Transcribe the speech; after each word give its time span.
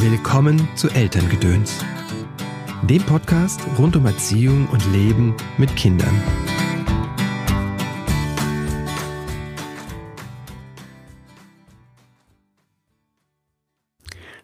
Willkommen 0.00 0.68
zu 0.76 0.88
Elterngedöns, 0.90 1.84
dem 2.84 3.02
Podcast 3.02 3.60
rund 3.80 3.96
um 3.96 4.06
Erziehung 4.06 4.68
und 4.68 4.80
Leben 4.92 5.34
mit 5.58 5.74
Kindern. 5.74 6.22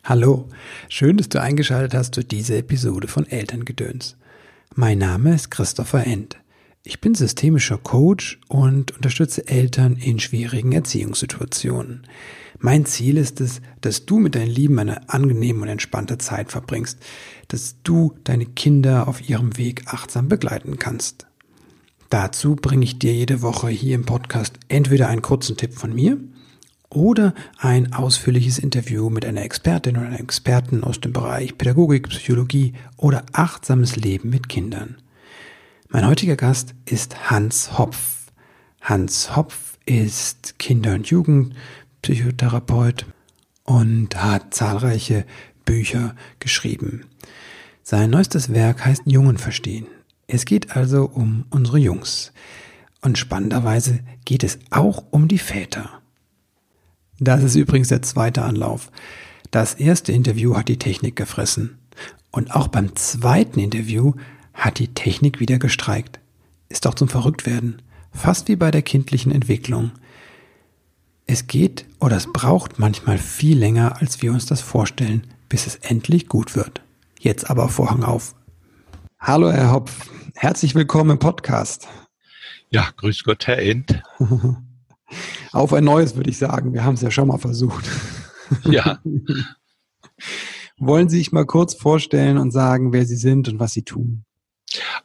Hallo, 0.02 0.48
schön, 0.88 1.18
dass 1.18 1.28
du 1.28 1.40
eingeschaltet 1.40 1.94
hast 1.94 2.16
zu 2.16 2.24
dieser 2.24 2.56
Episode 2.56 3.06
von 3.06 3.24
Elterngedöns. 3.24 4.16
Mein 4.74 4.98
Name 4.98 5.36
ist 5.36 5.52
Christopher 5.52 6.04
End. 6.04 6.36
Ich 6.82 7.00
bin 7.00 7.14
systemischer 7.14 7.78
Coach 7.78 8.40
und 8.48 8.90
unterstütze 8.96 9.46
Eltern 9.46 9.98
in 9.98 10.18
schwierigen 10.18 10.72
Erziehungssituationen. 10.72 12.08
Mein 12.64 12.86
Ziel 12.86 13.18
ist 13.18 13.42
es, 13.42 13.60
dass 13.82 14.06
du 14.06 14.18
mit 14.18 14.34
deinen 14.34 14.48
Lieben 14.48 14.78
eine 14.78 15.10
angenehme 15.10 15.60
und 15.60 15.68
entspannte 15.68 16.16
Zeit 16.16 16.50
verbringst, 16.50 16.98
dass 17.48 17.76
du 17.82 18.14
deine 18.24 18.46
Kinder 18.46 19.06
auf 19.06 19.28
ihrem 19.28 19.58
Weg 19.58 19.82
achtsam 19.88 20.30
begleiten 20.30 20.78
kannst. 20.78 21.26
Dazu 22.08 22.56
bringe 22.56 22.84
ich 22.84 22.98
dir 22.98 23.12
jede 23.12 23.42
Woche 23.42 23.68
hier 23.68 23.94
im 23.94 24.06
Podcast 24.06 24.54
entweder 24.68 25.08
einen 25.08 25.20
kurzen 25.20 25.58
Tipp 25.58 25.74
von 25.74 25.94
mir 25.94 26.16
oder 26.88 27.34
ein 27.58 27.92
ausführliches 27.92 28.58
Interview 28.58 29.10
mit 29.10 29.26
einer 29.26 29.42
Expertin 29.42 29.98
oder 29.98 30.06
einem 30.06 30.16
Experten 30.16 30.84
aus 30.84 31.00
dem 31.00 31.12
Bereich 31.12 31.58
Pädagogik, 31.58 32.08
Psychologie 32.08 32.72
oder 32.96 33.26
achtsames 33.32 33.96
Leben 33.96 34.30
mit 34.30 34.48
Kindern. 34.48 34.96
Mein 35.90 36.06
heutiger 36.06 36.36
Gast 36.36 36.74
ist 36.86 37.30
Hans 37.30 37.76
Hopf. 37.76 38.32
Hans 38.80 39.36
Hopf 39.36 39.76
ist 39.84 40.58
Kinder- 40.58 40.94
und 40.94 41.10
Jugendpsychotherapeut 42.12 43.06
und 43.64 44.16
hat 44.16 44.54
zahlreiche 44.54 45.24
Bücher 45.64 46.14
geschrieben. 46.38 47.06
Sein 47.82 48.10
neuestes 48.10 48.52
Werk 48.52 48.84
heißt 48.84 49.02
Jungen 49.06 49.38
verstehen. 49.38 49.86
Es 50.26 50.44
geht 50.44 50.76
also 50.76 51.04
um 51.04 51.44
unsere 51.50 51.78
Jungs. 51.78 52.32
Und 53.02 53.18
spannenderweise 53.18 54.00
geht 54.24 54.42
es 54.42 54.58
auch 54.70 55.04
um 55.10 55.28
die 55.28 55.38
Väter. 55.38 56.00
Das 57.20 57.42
ist 57.42 57.54
übrigens 57.54 57.88
der 57.88 58.02
zweite 58.02 58.42
Anlauf. 58.42 58.90
Das 59.50 59.74
erste 59.74 60.12
Interview 60.12 60.56
hat 60.56 60.68
die 60.68 60.78
Technik 60.78 61.16
gefressen. 61.16 61.78
Und 62.30 62.54
auch 62.54 62.68
beim 62.68 62.96
zweiten 62.96 63.60
Interview 63.60 64.14
hat 64.52 64.78
die 64.78 64.94
Technik 64.94 65.40
wieder 65.40 65.58
gestreikt. 65.58 66.18
Ist 66.68 66.86
doch 66.86 66.94
zum 66.94 67.08
Verrücktwerden. 67.08 67.82
Fast 68.12 68.48
wie 68.48 68.56
bei 68.56 68.70
der 68.70 68.82
kindlichen 68.82 69.30
Entwicklung. 69.30 69.92
Es 71.26 71.46
geht 71.46 71.86
oder 72.00 72.16
es 72.16 72.30
braucht 72.30 72.78
manchmal 72.78 73.16
viel 73.16 73.58
länger, 73.58 74.00
als 74.00 74.20
wir 74.20 74.30
uns 74.30 74.44
das 74.44 74.60
vorstellen, 74.60 75.26
bis 75.48 75.66
es 75.66 75.76
endlich 75.76 76.28
gut 76.28 76.54
wird. 76.54 76.82
Jetzt 77.18 77.48
aber 77.48 77.70
Vorhang 77.70 78.04
auf. 78.04 78.34
Hallo, 79.18 79.50
Herr 79.50 79.72
Hopf. 79.72 80.10
Herzlich 80.34 80.74
willkommen 80.74 81.12
im 81.12 81.18
Podcast. 81.18 81.88
Ja, 82.68 82.90
grüß 82.98 83.24
Gott, 83.24 83.46
Herr 83.46 83.58
End. 83.58 84.02
auf 85.52 85.72
ein 85.72 85.84
neues, 85.84 86.14
würde 86.14 86.28
ich 86.28 86.36
sagen. 86.36 86.74
Wir 86.74 86.84
haben 86.84 86.94
es 86.94 87.00
ja 87.00 87.10
schon 87.10 87.28
mal 87.28 87.38
versucht. 87.38 87.88
Ja. 88.64 88.98
Wollen 90.76 91.08
Sie 91.08 91.16
sich 91.16 91.32
mal 91.32 91.46
kurz 91.46 91.72
vorstellen 91.72 92.36
und 92.36 92.50
sagen, 92.50 92.92
wer 92.92 93.06
Sie 93.06 93.16
sind 93.16 93.48
und 93.48 93.58
was 93.58 93.72
Sie 93.72 93.82
tun? 93.82 94.24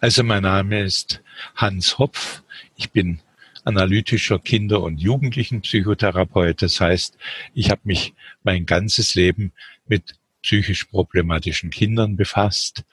Also 0.01 0.23
mein 0.23 0.43
Name 0.43 0.81
ist 0.81 1.21
Hans 1.55 1.97
Hopf. 1.97 2.43
Ich 2.75 2.91
bin 2.91 3.21
analytischer 3.69 4.39
Kinder- 4.39 4.81
und 4.81 4.99
Jugendlichenpsychotherapeut. 4.99 6.61
Das 6.61 6.81
heißt, 6.81 7.17
ich 7.53 7.69
habe 7.69 7.81
mich 7.83 8.13
mein 8.43 8.65
ganzes 8.65 9.15
Leben 9.15 9.53
mit 9.87 10.15
psychisch 10.41 10.85
problematischen 10.85 11.69
Kindern 11.69 12.15
befasst 12.15 12.83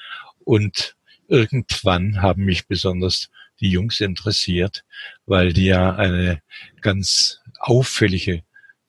und 0.44 0.96
irgendwann 1.28 2.22
haben 2.22 2.44
mich 2.44 2.66
besonders 2.66 3.30
die 3.60 3.70
Jungs 3.70 4.00
interessiert, 4.00 4.84
weil 5.24 5.52
die 5.52 5.66
ja 5.66 5.96
eine 5.96 6.42
ganz 6.82 7.40
auffällige 7.58 8.42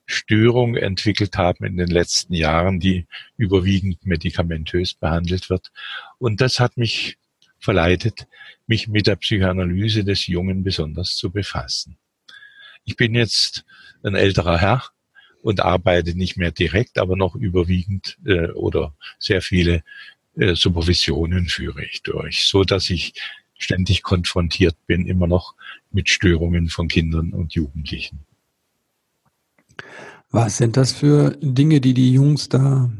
Störung 0.04 0.76
entwickelt 0.76 1.36
haben 1.36 1.64
in 1.64 1.76
den 1.76 1.88
letzten 1.88 2.34
Jahren, 2.34 2.80
die 2.80 3.06
überwiegend 3.36 4.04
medikamentös 4.06 4.94
behandelt 4.94 5.50
wird. 5.50 5.70
Und 6.18 6.40
das 6.40 6.60
hat 6.60 6.76
mich 6.76 7.18
verleitet, 7.58 8.26
mich 8.66 8.88
mit 8.88 9.06
der 9.06 9.16
Psychoanalyse 9.16 10.04
des 10.04 10.26
Jungen 10.26 10.62
besonders 10.62 11.16
zu 11.16 11.30
befassen. 11.30 11.96
Ich 12.84 12.96
bin 12.96 13.14
jetzt 13.14 13.64
ein 14.02 14.14
älterer 14.14 14.58
Herr 14.58 14.84
und 15.42 15.60
arbeite 15.60 16.16
nicht 16.16 16.36
mehr 16.36 16.52
direkt, 16.52 16.98
aber 16.98 17.16
noch 17.16 17.34
überwiegend 17.34 18.18
äh, 18.24 18.50
oder 18.50 18.94
sehr 19.18 19.42
viele 19.42 19.82
äh, 20.36 20.54
Supervisionen 20.54 21.46
führe 21.46 21.84
ich 21.84 22.02
durch, 22.02 22.46
so 22.46 22.64
dass 22.64 22.90
ich 22.90 23.14
ständig 23.58 24.02
konfrontiert 24.02 24.76
bin, 24.86 25.06
immer 25.06 25.26
noch 25.26 25.54
mit 25.90 26.08
Störungen 26.08 26.68
von 26.68 26.88
Kindern 26.88 27.32
und 27.32 27.54
Jugendlichen. 27.54 28.20
Was 30.30 30.58
sind 30.58 30.76
das 30.76 30.92
für 30.92 31.36
Dinge, 31.40 31.80
die 31.80 31.94
die 31.94 32.12
Jungs 32.12 32.48
da? 32.48 32.90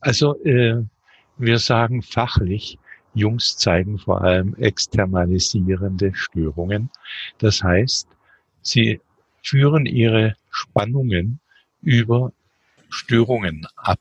Also 0.00 0.42
äh, 0.44 0.82
wir 1.38 1.58
sagen 1.58 2.02
fachlich, 2.02 2.78
Jungs 3.14 3.56
zeigen 3.56 3.98
vor 3.98 4.22
allem 4.22 4.54
externalisierende 4.56 6.14
Störungen. 6.14 6.90
Das 7.38 7.62
heißt, 7.62 8.08
sie 8.60 9.00
führen 9.42 9.86
ihre 9.86 10.36
Spannungen 10.50 11.40
über 11.80 12.32
Störungen 12.88 13.66
ab 13.76 14.00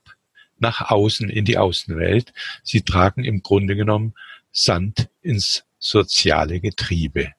nach 0.60 0.90
außen 0.90 1.30
in 1.30 1.46
die 1.46 1.58
Außenwelt. 1.58 2.34
Sie 2.64 2.82
tragen 2.82 3.24
im 3.24 3.44
Grunde 3.44 3.76
genommen 3.76 4.14
Sand 4.52 5.10
ins 5.22 5.66
soziale 5.80 6.60
Getriebe. 6.60 7.34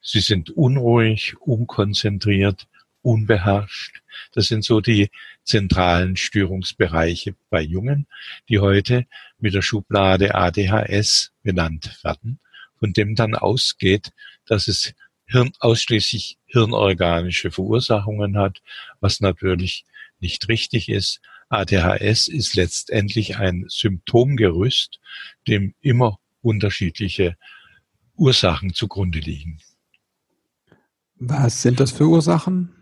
Sie 0.00 0.20
sind 0.20 0.50
unruhig, 0.50 1.34
unkonzentriert, 1.40 2.68
unbeherrscht. 3.06 4.02
Das 4.32 4.48
sind 4.48 4.64
so 4.64 4.80
die 4.80 5.10
zentralen 5.44 6.16
Störungsbereiche 6.16 7.36
bei 7.50 7.62
Jungen, 7.62 8.08
die 8.48 8.58
heute 8.58 9.06
mit 9.38 9.54
der 9.54 9.62
Schublade 9.62 10.34
ADHS 10.34 11.32
benannt 11.44 12.00
werden, 12.02 12.40
von 12.80 12.92
dem 12.92 13.14
dann 13.14 13.36
ausgeht, 13.36 14.10
dass 14.44 14.66
es 14.66 14.92
Hirn, 15.24 15.52
ausschließlich 15.60 16.38
hirnorganische 16.46 17.52
Verursachungen 17.52 18.36
hat, 18.38 18.60
was 19.00 19.20
natürlich 19.20 19.84
nicht 20.18 20.48
richtig 20.48 20.88
ist. 20.88 21.20
ADHS 21.48 22.26
ist 22.26 22.56
letztendlich 22.56 23.36
ein 23.36 23.66
Symptomgerüst, 23.68 24.98
dem 25.46 25.74
immer 25.80 26.18
unterschiedliche 26.42 27.36
Ursachen 28.16 28.74
zugrunde 28.74 29.20
liegen. 29.20 29.58
Was 31.16 31.62
sind 31.62 31.80
das 31.80 31.92
für 31.92 32.06
Ursachen? 32.06 32.75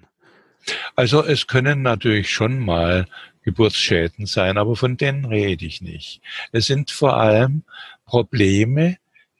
Also 0.96 1.24
es 1.24 1.46
können 1.46 1.82
natürlich 1.82 2.30
schon 2.30 2.58
mal 2.58 3.06
Geburtsschäden 3.42 4.26
sein, 4.26 4.56
aber 4.56 4.74
von 4.74 4.96
denen 4.96 5.26
rede 5.26 5.66
ich 5.66 5.80
nicht. 5.80 6.22
Es 6.52 6.66
sind 6.66 6.90
vor 6.90 7.16
allem 7.16 7.64
Probleme, 8.06 8.96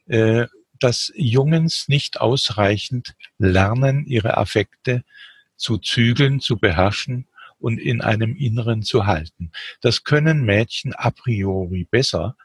äh, 0.07 0.47
dass 0.79 1.13
Jungens 1.17 1.89
nicht 1.89 2.21
ausreichend 2.21 3.15
lernen, 3.39 4.05
ihre 4.07 4.37
Affekte 4.37 5.05
zu 5.57 5.79
zügeln, 5.79 6.41
zu 6.41 6.59
beherrschen 6.59 7.27
und 7.59 7.79
in 7.79 8.03
einem 8.03 8.37
Inneren 8.37 8.83
zu 8.83 9.07
halten. 9.07 9.51
Das 9.81 10.05
können 10.05 10.45
Mädchen 10.45 10.93
a 10.95 11.11
priori 11.11 11.87
besser. 11.91 12.37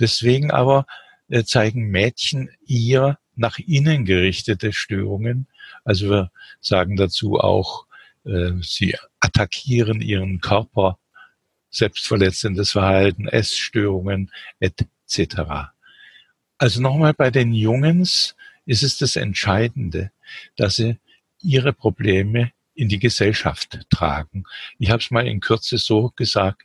Deswegen 0.00 0.50
aber 0.50 0.86
äh, 1.28 1.44
zeigen 1.44 1.90
Mädchen 1.90 2.50
eher 2.66 3.18
nach 3.36 3.58
innen 3.58 4.04
gerichtete 4.04 4.72
Störungen. 4.72 5.46
Also 5.84 6.10
wir 6.10 6.30
sagen 6.60 6.96
dazu 6.96 7.38
auch, 7.38 7.83
sie 8.60 8.96
attackieren 9.20 10.00
ihren 10.00 10.40
Körper, 10.40 10.98
selbstverletzendes 11.70 12.72
Verhalten, 12.72 13.28
Essstörungen 13.28 14.30
etc. 14.60 15.72
Also 16.58 16.80
nochmal 16.80 17.14
bei 17.14 17.30
den 17.30 17.52
Jungens 17.52 18.36
ist 18.64 18.82
es 18.82 18.96
das 18.98 19.16
Entscheidende, 19.16 20.10
dass 20.56 20.76
sie 20.76 20.98
ihre 21.42 21.72
Probleme 21.72 22.52
in 22.74 22.88
die 22.88 22.98
Gesellschaft 22.98 23.80
tragen. 23.90 24.44
Ich 24.78 24.90
habe 24.90 25.00
es 25.00 25.10
mal 25.10 25.26
in 25.26 25.40
Kürze 25.40 25.78
so 25.78 26.12
gesagt, 26.16 26.62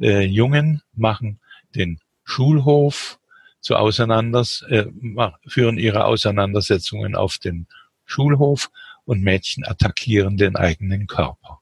äh, 0.00 0.24
Jungen 0.24 0.82
machen 0.94 1.40
den 1.74 2.00
Schulhof 2.24 3.18
zu 3.60 3.76
Auseinanders, 3.76 4.62
äh, 4.68 4.86
führen 5.46 5.78
ihre 5.78 6.04
Auseinandersetzungen 6.04 7.14
auf 7.14 7.38
den 7.38 7.66
Schulhof 8.04 8.70
und 9.08 9.22
Mädchen 9.22 9.64
attackieren 9.64 10.36
den 10.36 10.54
eigenen 10.54 11.06
Körper. 11.06 11.60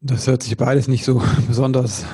Das 0.00 0.26
hört 0.26 0.42
sich 0.42 0.56
beides 0.56 0.88
nicht 0.88 1.04
so 1.04 1.22
besonders 1.46 2.06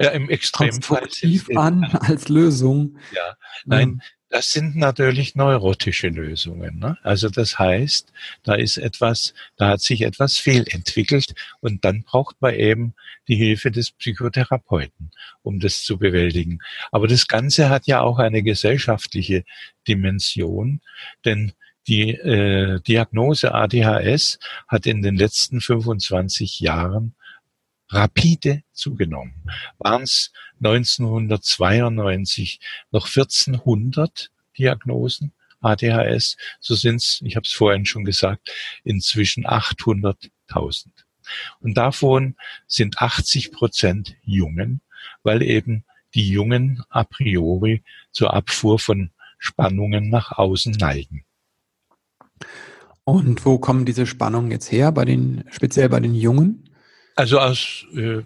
Ja, 0.00 0.10
im 0.10 0.30
Extremfall. 0.30 1.08
an 1.56 1.84
als 1.84 2.28
Lösung. 2.28 2.96
Ja, 3.12 3.36
nein, 3.64 3.88
mhm. 3.88 4.00
Das 4.30 4.52
sind 4.52 4.76
natürlich 4.76 5.36
neurotische 5.36 6.08
Lösungen. 6.08 6.78
Ne? 6.78 6.98
Also 7.02 7.30
das 7.30 7.58
heißt, 7.58 8.12
da 8.42 8.54
ist 8.54 8.76
etwas, 8.76 9.32
da 9.56 9.68
hat 9.68 9.80
sich 9.80 10.02
etwas 10.02 10.36
fehlentwickelt 10.36 11.34
und 11.60 11.84
dann 11.86 12.02
braucht 12.02 12.36
man 12.40 12.54
eben 12.54 12.94
die 13.26 13.36
Hilfe 13.36 13.70
des 13.70 13.90
Psychotherapeuten, 13.92 15.12
um 15.40 15.60
das 15.60 15.82
zu 15.82 15.96
bewältigen. 15.96 16.58
Aber 16.92 17.08
das 17.08 17.26
Ganze 17.26 17.70
hat 17.70 17.86
ja 17.86 18.02
auch 18.02 18.18
eine 18.18 18.42
gesellschaftliche 18.42 19.44
Dimension, 19.86 20.82
denn 21.24 21.52
die 21.88 22.10
äh, 22.10 22.80
Diagnose 22.82 23.52
ADHS 23.54 24.38
hat 24.68 24.86
in 24.86 25.02
den 25.02 25.16
letzten 25.16 25.60
25 25.60 26.60
Jahren 26.60 27.14
rapide 27.88 28.62
zugenommen. 28.72 29.34
Waren 29.78 30.02
es 30.02 30.32
1992 30.62 32.60
noch 32.90 33.06
1400 33.06 34.30
Diagnosen 34.58 35.32
ADHS, 35.60 36.36
so 36.60 36.74
sind 36.74 36.96
es, 36.96 37.20
ich 37.24 37.36
habe 37.36 37.44
es 37.44 37.52
vorhin 37.52 37.84
schon 37.84 38.04
gesagt, 38.04 38.50
inzwischen 38.84 39.46
800.000. 39.46 40.86
Und 41.60 41.74
davon 41.74 42.36
sind 42.66 42.98
80 42.98 43.52
Prozent 43.52 44.16
Jungen, 44.22 44.80
weil 45.22 45.42
eben 45.42 45.84
die 46.14 46.28
Jungen 46.28 46.82
a 46.88 47.04
priori 47.04 47.82
zur 48.12 48.34
Abfuhr 48.34 48.78
von 48.78 49.10
Spannungen 49.38 50.10
nach 50.10 50.32
außen 50.32 50.72
neigen. 50.72 51.24
Und 53.04 53.44
wo 53.46 53.58
kommen 53.58 53.86
diese 53.86 54.06
Spannungen 54.06 54.50
jetzt 54.50 54.70
her, 54.70 54.92
bei 54.92 55.04
den, 55.04 55.44
speziell 55.50 55.88
bei 55.88 56.00
den 56.00 56.14
Jungen? 56.14 56.68
Also 57.16 57.38
aus, 57.38 57.86
äh, 57.94 58.22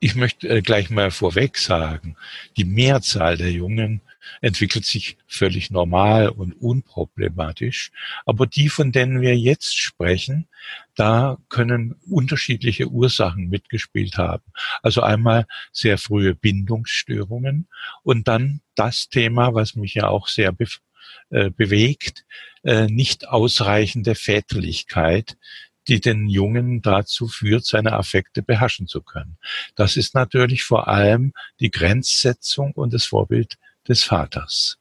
ich 0.00 0.14
möchte 0.14 0.48
äh, 0.48 0.62
gleich 0.62 0.90
mal 0.90 1.10
vorweg 1.10 1.56
sagen, 1.56 2.16
die 2.56 2.64
Mehrzahl 2.64 3.36
der 3.36 3.50
Jungen 3.50 4.02
entwickelt 4.40 4.84
sich 4.84 5.16
völlig 5.26 5.70
normal 5.70 6.28
und 6.28 6.52
unproblematisch. 6.52 7.90
Aber 8.26 8.46
die, 8.46 8.68
von 8.68 8.92
denen 8.92 9.20
wir 9.20 9.36
jetzt 9.36 9.76
sprechen, 9.76 10.48
da 10.94 11.38
können 11.48 11.96
unterschiedliche 12.08 12.88
Ursachen 12.88 13.48
mitgespielt 13.48 14.18
haben. 14.18 14.44
Also 14.82 15.02
einmal 15.02 15.46
sehr 15.72 15.98
frühe 15.98 16.34
Bindungsstörungen 16.34 17.68
und 18.02 18.28
dann 18.28 18.60
das 18.74 19.08
Thema, 19.08 19.54
was 19.54 19.74
mich 19.74 19.94
ja 19.94 20.08
auch 20.08 20.28
sehr 20.28 20.52
be 20.52 20.66
äh, 21.30 21.50
bewegt, 21.50 22.24
nicht 22.62 23.28
ausreichende 23.28 24.14
Väterlichkeit, 24.14 25.36
die 25.88 26.00
den 26.00 26.28
Jungen 26.28 26.82
dazu 26.82 27.28
führt, 27.28 27.64
seine 27.64 27.94
Affekte 27.94 28.42
beherrschen 28.42 28.86
zu 28.86 29.02
können. 29.02 29.38
Das 29.74 29.96
ist 29.96 30.14
natürlich 30.14 30.62
vor 30.62 30.88
allem 30.88 31.32
die 31.60 31.70
Grenzsetzung 31.70 32.72
und 32.72 32.92
das 32.92 33.06
Vorbild 33.06 33.58
des 33.88 34.04
Vaters. 34.04 34.78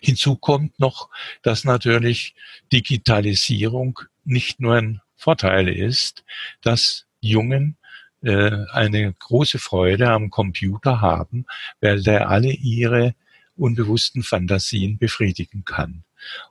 Hinzu 0.00 0.36
kommt 0.36 0.78
noch, 0.78 1.10
dass 1.42 1.64
natürlich 1.64 2.34
Digitalisierung 2.72 4.00
nicht 4.24 4.60
nur 4.60 4.74
ein 4.74 5.00
Vorteil 5.16 5.68
ist, 5.68 6.24
dass 6.60 7.06
Jungen 7.20 7.76
äh, 8.22 8.50
eine 8.70 9.12
große 9.12 9.58
Freude 9.58 10.10
am 10.10 10.30
Computer 10.30 11.00
haben, 11.00 11.46
weil 11.80 12.02
der 12.02 12.28
alle 12.28 12.52
ihre 12.52 13.14
unbewussten 13.56 14.22
Fantasien 14.22 14.98
befriedigen 14.98 15.64
kann. 15.64 16.04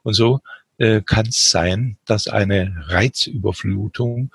Und 0.04 0.14
so 0.14 0.42
äh, 0.78 1.02
kann 1.02 1.28
es 1.28 1.50
sein, 1.50 1.98
dass 2.06 2.28
eine 2.28 2.76
Reizüberflutung 2.88 4.32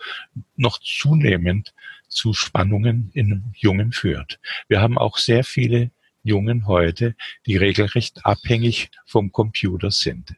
noch 0.56 0.80
zunehmend 0.80 1.74
zu 2.08 2.32
Spannungen 2.32 3.10
in 3.12 3.52
Jungen 3.56 3.92
führt. 3.92 4.40
Wir 4.68 4.80
haben 4.80 4.98
auch 4.98 5.18
sehr 5.18 5.44
viele 5.44 5.90
Jungen 6.22 6.66
heute, 6.66 7.14
die 7.46 7.56
regelrecht 7.56 8.26
abhängig 8.26 8.90
vom 9.06 9.32
Computer 9.32 9.90
sind. 9.90 10.34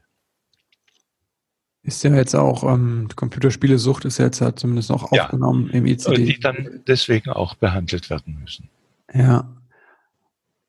Ist 1.84 2.04
ja 2.04 2.14
jetzt 2.14 2.36
auch, 2.36 2.62
ähm, 2.62 3.08
Computerspielesucht 3.16 4.04
ist 4.04 4.18
ja 4.18 4.26
jetzt 4.26 4.40
halt 4.40 4.58
zumindest 4.58 4.90
noch 4.90 5.10
aufgenommen 5.10 5.68
ja, 5.72 5.78
im 5.78 5.86
ICD. 5.86 6.24
Die 6.24 6.38
dann 6.38 6.80
deswegen 6.86 7.30
auch 7.30 7.56
behandelt 7.56 8.08
werden 8.08 8.38
müssen. 8.40 8.68
Ja. 9.12 9.61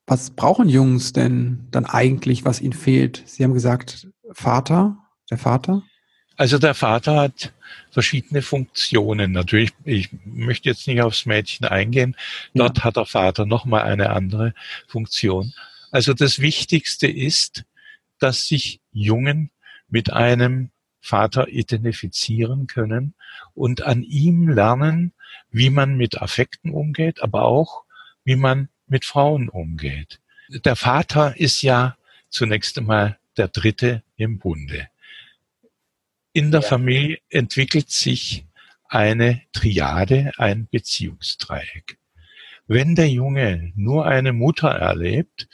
Was 0.06 0.32
brauchen 0.32 0.68
Jungs 0.68 1.14
denn 1.14 1.68
dann 1.72 1.86
eigentlich, 1.86 2.44
was 2.44 2.62
ihnen 2.62 2.74
fehlt? 2.74 3.24
Sie 3.26 3.44
haben 3.44 3.54
gesagt, 3.54 4.08
Vater, 4.32 4.98
der 5.30 5.38
Vater? 5.38 5.84
Also 6.36 6.58
der 6.58 6.74
Vater 6.74 7.22
hat 7.22 7.54
verschiedene 7.92 8.42
Funktionen. 8.42 9.32
Natürlich, 9.32 9.72
ich 9.86 10.10
möchte 10.26 10.70
jetzt 10.70 10.88
nicht 10.88 11.02
aufs 11.02 11.26
Mädchen 11.26 11.68
eingehen. 11.68 12.16
Dort 12.54 12.80
ja. 12.80 12.84
hat 12.86 12.98
der 12.98 13.06
Vater 13.06 13.46
nochmal 13.46 13.84
eine 13.84 14.10
andere 14.10 14.54
Funktion. 14.88 15.54
Also 15.92 16.14
das 16.14 16.40
Wichtigste 16.40 17.08
ist, 17.08 17.66
dass 18.20 18.46
sich 18.46 18.82
Jungen 18.92 19.52
mit 19.90 20.12
einem 20.12 20.72
Vater 21.02 21.50
identifizieren 21.50 22.68
können 22.68 23.14
und 23.54 23.84
an 23.84 24.04
ihm 24.04 24.48
lernen, 24.50 25.14
wie 25.52 25.70
man 25.70 25.96
mit 25.96 26.22
Affekten 26.22 26.72
umgeht, 26.72 27.22
aber 27.22 27.44
auch, 27.44 27.84
wie 28.24 28.38
man 28.38 28.70
mit 28.88 29.06
Frauen 29.06 29.50
umgeht. 29.50 30.20
Der 30.50 30.76
Vater 30.76 31.38
ist 31.38 31.62
ja 31.62 31.98
zunächst 32.30 32.78
einmal 32.78 33.18
der 33.38 33.48
Dritte 33.48 34.04
im 34.16 34.40
Bunde. 34.40 34.88
In 36.34 36.52
der 36.52 36.62
ja. 36.62 36.68
Familie 36.68 37.20
entwickelt 37.30 37.92
sich 37.92 38.46
eine 38.88 39.42
Triade, 39.54 40.32
ein 40.38 40.68
Beziehungsdreieck. 40.70 41.98
Wenn 42.68 42.96
der 42.96 43.10
Junge 43.10 43.72
nur 43.76 44.06
eine 44.06 44.34
Mutter 44.34 44.70
erlebt, 44.70 45.48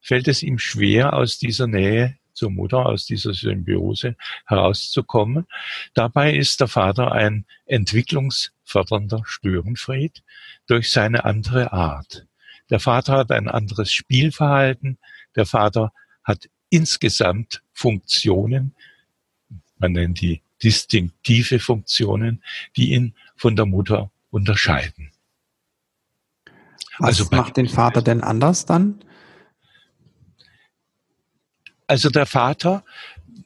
fällt 0.00 0.28
es 0.28 0.42
ihm 0.42 0.58
schwer, 0.58 1.14
aus 1.14 1.38
dieser 1.38 1.66
Nähe 1.66 2.16
zur 2.32 2.50
Mutter, 2.50 2.86
aus 2.86 3.06
dieser 3.06 3.34
Symbiose 3.34 4.16
herauszukommen. 4.46 5.46
Dabei 5.94 6.34
ist 6.34 6.60
der 6.60 6.68
Vater 6.68 7.12
ein 7.12 7.46
entwicklungsfördernder 7.66 9.22
Störenfried 9.24 10.22
durch 10.66 10.90
seine 10.90 11.24
andere 11.24 11.72
Art. 11.72 12.26
Der 12.70 12.80
Vater 12.80 13.14
hat 13.14 13.32
ein 13.32 13.48
anderes 13.48 13.92
Spielverhalten. 13.92 14.98
Der 15.36 15.46
Vater 15.46 15.92
hat 16.24 16.48
insgesamt 16.70 17.62
Funktionen, 17.72 18.74
man 19.78 19.92
nennt 19.92 20.20
die 20.20 20.42
distinktive 20.62 21.58
Funktionen, 21.58 22.42
die 22.76 22.92
ihn 22.92 23.14
von 23.36 23.56
der 23.56 23.66
Mutter 23.66 24.10
unterscheiden. 24.30 25.10
Was 26.98 27.20
also 27.20 27.28
macht 27.34 27.56
den 27.56 27.68
Vater 27.68 28.02
denn 28.02 28.22
anders 28.22 28.66
dann? 28.66 29.02
Also 31.86 32.10
der 32.10 32.26
Vater 32.26 32.84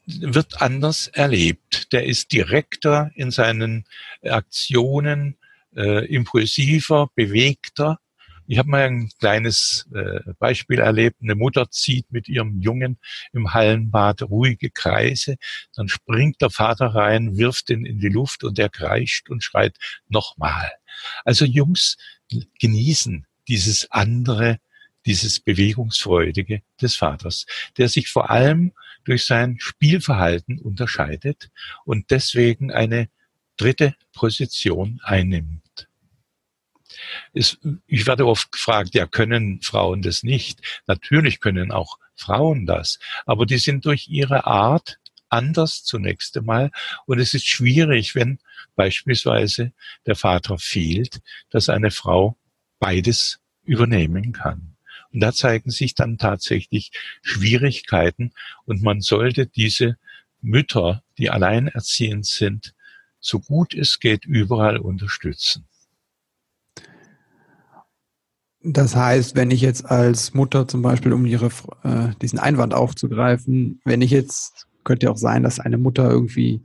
wird 0.07 0.61
anders 0.61 1.07
erlebt. 1.07 1.93
Der 1.93 2.05
ist 2.05 2.33
direkter 2.33 3.11
in 3.15 3.31
seinen 3.31 3.85
Aktionen, 4.23 5.37
äh, 5.77 6.05
impulsiver, 6.07 7.11
bewegter. 7.15 8.01
Ich 8.47 8.59
habe 8.59 8.69
mal 8.69 8.83
ein 8.83 9.11
kleines 9.19 9.89
äh, 9.95 10.21
Beispiel 10.39 10.79
erlebt. 10.79 11.23
Eine 11.23 11.35
Mutter 11.35 11.71
zieht 11.71 12.11
mit 12.13 12.29
ihrem 12.29 12.61
Jungen 12.61 12.99
im 13.33 13.55
Hallenbad 13.55 14.23
ruhige 14.23 14.71
Kreise. 14.71 15.37
Dann 15.75 15.89
springt 15.89 16.43
der 16.43 16.51
Vater 16.51 16.89
rein, 16.89 17.37
wirft 17.39 17.71
ihn 17.71 17.87
in 17.87 17.99
die 17.99 18.09
Luft 18.09 18.45
und 18.45 18.59
er 18.59 18.69
kreischt 18.69 19.31
und 19.31 19.43
schreit 19.43 19.77
nochmal. 20.09 20.71
Also 21.25 21.45
Jungs 21.45 21.97
genießen 22.61 23.27
dieses 23.49 23.91
andere, 23.91 24.59
dieses 25.07 25.41
Bewegungsfreudige 25.41 26.63
des 26.81 26.97
Vaters, 26.97 27.47
der 27.77 27.89
sich 27.89 28.09
vor 28.09 28.31
allem 28.31 28.73
durch 29.05 29.25
sein 29.25 29.57
Spielverhalten 29.59 30.59
unterscheidet 30.59 31.51
und 31.85 32.11
deswegen 32.11 32.73
eine 32.73 33.09
dritte 33.57 33.95
Position 34.13 35.01
einnimmt. 35.03 35.64
Es, 37.33 37.59
ich 37.87 38.07
werde 38.07 38.27
oft 38.27 38.53
gefragt, 38.53 38.95
ja, 38.95 39.07
können 39.07 39.61
Frauen 39.63 40.03
das 40.03 40.23
nicht? 40.23 40.61
Natürlich 40.87 41.41
können 41.41 41.73
auch 41.73 41.99
Frauen 42.17 42.67
das, 42.67 42.99
aber 43.27 43.47
die 43.47 43.59
sind 43.59 43.85
durch 43.85 44.09
ihre 44.09 44.47
Art 44.47 44.99
anders 45.29 45.83
zunächst 45.83 46.37
einmal 46.37 46.71
und 47.07 47.19
es 47.19 47.35
ist 47.35 47.47
schwierig, 47.47 48.15
wenn 48.15 48.39
beispielsweise 48.77 49.73
der 50.07 50.15
Vater 50.15 50.59
fehlt, 50.59 51.21
dass 51.51 51.69
eine 51.69 51.91
Frau 51.91 52.37
beides 52.79 53.41
übernehmen 53.65 54.33
kann. 54.33 54.77
Und 55.13 55.21
da 55.21 55.33
zeigen 55.33 55.71
sich 55.71 55.95
dann 55.95 56.19
tatsächlich 56.19 56.91
Schwierigkeiten 57.23 58.33
und 58.65 58.83
man 58.83 59.01
sollte 59.01 59.47
diese 59.47 59.97
Mütter, 60.41 61.03
die 61.19 61.31
alleinerziehend 61.31 62.27
sind, 62.27 62.75
so 63.21 63.41
gut 63.41 63.75
es 63.75 64.01
geht, 64.01 64.25
überall 64.27 64.77
unterstützen. 64.77 65.67
Das 68.67 68.97
heißt, 68.97 69.37
wenn 69.37 69.51
ich 69.51 69.61
jetzt 69.61 69.85
als 69.85 70.33
Mutter 70.33 70.67
zum 70.67 70.81
Beispiel, 70.81 71.13
um 71.13 71.27
ihre, 71.27 71.51
äh, 71.83 72.15
diesen 72.23 72.39
Einwand 72.39 72.73
aufzugreifen, 72.73 73.81
wenn 73.85 74.01
ich 74.01 74.11
jetzt, 74.11 74.67
könnte 74.85 75.07
ja 75.07 75.13
auch 75.13 75.19
sein, 75.19 75.43
dass 75.43 75.61
eine 75.61 75.77
Mutter 75.77 76.11
irgendwie 76.11 76.63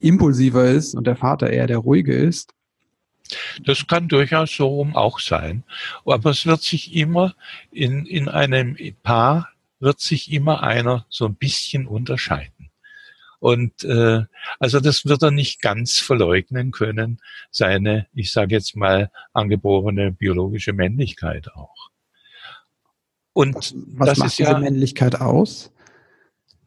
impulsiver 0.00 0.66
ist 0.66 0.94
und 0.94 1.06
der 1.06 1.16
Vater 1.16 1.48
eher 1.50 1.66
der 1.66 1.78
ruhige 1.78 2.14
ist, 2.14 2.52
Das 3.64 3.86
kann 3.86 4.08
durchaus 4.08 4.54
so 4.56 4.66
rum 4.66 4.96
auch 4.96 5.20
sein. 5.20 5.62
Aber 6.04 6.30
es 6.30 6.46
wird 6.46 6.62
sich 6.62 6.94
immer 6.96 7.34
in, 7.70 8.04
in 8.06 8.28
einem 8.28 8.76
Paar 9.02 9.50
wird 9.78 10.00
sich 10.00 10.30
immer 10.32 10.62
einer 10.62 11.06
so 11.08 11.26
ein 11.26 11.34
bisschen 11.34 11.86
unterscheiden. 11.86 12.59
Und 13.40 13.84
äh, 13.84 14.22
also 14.58 14.80
das 14.80 15.06
wird 15.06 15.22
er 15.22 15.30
nicht 15.30 15.60
ganz 15.62 15.98
verleugnen 15.98 16.70
können, 16.70 17.20
seine, 17.50 18.06
ich 18.14 18.32
sage 18.32 18.54
jetzt 18.54 18.76
mal, 18.76 19.10
angeborene 19.32 20.12
biologische 20.12 20.74
Männlichkeit 20.74 21.50
auch. 21.54 21.90
Und 23.32 23.54
was 23.54 24.10
das 24.10 24.18
macht 24.18 24.28
ist 24.28 24.38
diese 24.38 24.50
ja, 24.50 24.58
Männlichkeit 24.58 25.20
aus? 25.20 25.72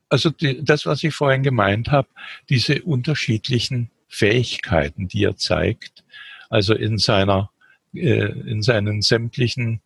Also 0.09 0.31
die, 0.31 0.63
das, 0.63 0.85
was 0.85 1.03
ich 1.03 1.13
vorhin 1.13 1.43
gemeint 1.43 1.91
habe, 1.91 2.07
diese 2.49 2.81
unterschiedlichen 2.81 3.91
Fähigkeiten, 4.07 5.07
die 5.07 5.23
er 5.23 5.37
zeigt, 5.37 6.03
also 6.49 6.73
in 6.73 6.97
seiner, 6.97 7.51
äh, 7.93 8.31
in 8.49 8.63
seinen 8.63 9.03
sämtlichen 9.03 9.81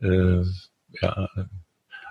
äh, 0.00 0.42
ja, 1.00 1.28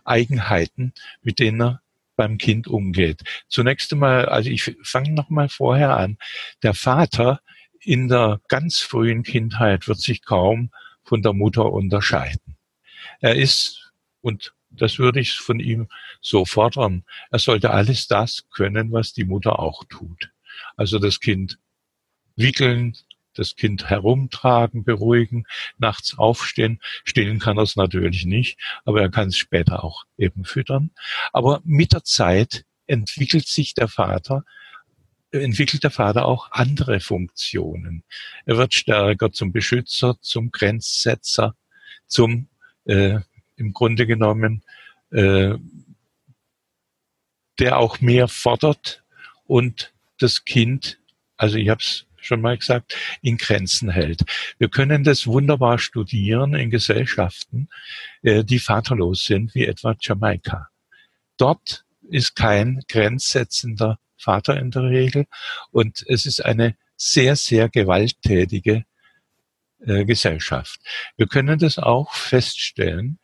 Eigenheiten, 0.03 0.93
mit 1.21 1.39
denen 1.39 1.61
er 1.61 1.80
beim 2.21 2.37
Kind 2.37 2.67
umgeht. 2.67 3.23
Zunächst 3.47 3.91
einmal, 3.91 4.27
also 4.27 4.51
ich 4.51 4.75
fange 4.83 5.11
noch 5.11 5.31
mal 5.31 5.49
vorher 5.49 5.97
an. 5.97 6.19
Der 6.61 6.75
Vater 6.75 7.41
in 7.79 8.09
der 8.09 8.41
ganz 8.47 8.77
frühen 8.77 9.23
Kindheit 9.23 9.87
wird 9.87 9.97
sich 9.97 10.23
kaum 10.23 10.69
von 11.03 11.23
der 11.23 11.33
Mutter 11.33 11.73
unterscheiden. 11.73 12.57
Er 13.21 13.33
ist, 13.33 13.91
und 14.21 14.53
das 14.69 14.99
würde 14.99 15.19
ich 15.19 15.33
von 15.33 15.59
ihm 15.59 15.87
so 16.21 16.45
fordern, 16.45 17.05
er 17.31 17.39
sollte 17.39 17.71
alles 17.71 18.05
das 18.05 18.47
können, 18.51 18.91
was 18.91 19.13
die 19.13 19.25
Mutter 19.25 19.57
auch 19.57 19.83
tut. 19.85 20.29
Also 20.77 20.99
das 20.99 21.21
Kind 21.21 21.57
wickeln, 22.35 22.95
das 23.33 23.55
Kind 23.55 23.89
herumtragen, 23.89 24.83
beruhigen, 24.83 25.45
nachts 25.77 26.17
aufstehen. 26.17 26.79
Stillen 27.03 27.39
kann 27.39 27.57
er 27.57 27.63
es 27.63 27.75
natürlich 27.75 28.25
nicht, 28.25 28.59
aber 28.85 29.01
er 29.01 29.09
kann 29.09 29.29
es 29.29 29.37
später 29.37 29.83
auch 29.83 30.05
eben 30.17 30.45
füttern. 30.45 30.91
Aber 31.33 31.61
mit 31.63 31.93
der 31.93 32.03
Zeit 32.03 32.65
entwickelt 32.87 33.47
sich 33.47 33.73
der 33.73 33.87
Vater, 33.87 34.43
entwickelt 35.31 35.83
der 35.83 35.91
Vater 35.91 36.25
auch 36.25 36.51
andere 36.51 36.99
Funktionen. 36.99 38.03
Er 38.45 38.57
wird 38.57 38.73
stärker 38.73 39.31
zum 39.31 39.51
Beschützer, 39.51 40.17
zum 40.21 40.51
Grenzsetzer, 40.51 41.55
zum 42.07 42.49
äh, 42.85 43.19
im 43.55 43.73
Grunde 43.73 44.07
genommen, 44.07 44.63
äh, 45.11 45.55
der 47.59 47.77
auch 47.77 48.01
mehr 48.01 48.27
fordert 48.27 49.03
und 49.45 49.93
das 50.17 50.45
Kind, 50.45 50.99
also 51.37 51.57
ich 51.57 51.69
habe 51.69 51.81
es 51.81 52.05
schon 52.21 52.41
mal 52.41 52.57
gesagt, 52.57 52.95
in 53.21 53.37
Grenzen 53.37 53.89
hält. 53.89 54.21
Wir 54.57 54.69
können 54.69 55.03
das 55.03 55.27
wunderbar 55.27 55.79
studieren 55.79 56.53
in 56.53 56.69
Gesellschaften, 56.69 57.69
äh, 58.21 58.43
die 58.43 58.59
vaterlos 58.59 59.25
sind, 59.25 59.53
wie 59.55 59.65
etwa 59.65 59.95
Jamaika. 59.99 60.69
Dort 61.37 61.85
ist 62.09 62.35
kein 62.35 62.83
grenzsetzender 62.87 63.99
Vater 64.17 64.57
in 64.59 64.71
der 64.71 64.83
Regel 64.83 65.25
und 65.71 66.05
es 66.07 66.25
ist 66.25 66.45
eine 66.45 66.75
sehr, 66.95 67.35
sehr 67.35 67.69
gewalttätige 67.69 68.85
äh, 69.79 70.05
Gesellschaft. 70.05 70.79
Wir 71.17 71.27
können 71.27 71.57
das 71.57 71.79
auch 71.79 72.13
feststellen. 72.13 73.19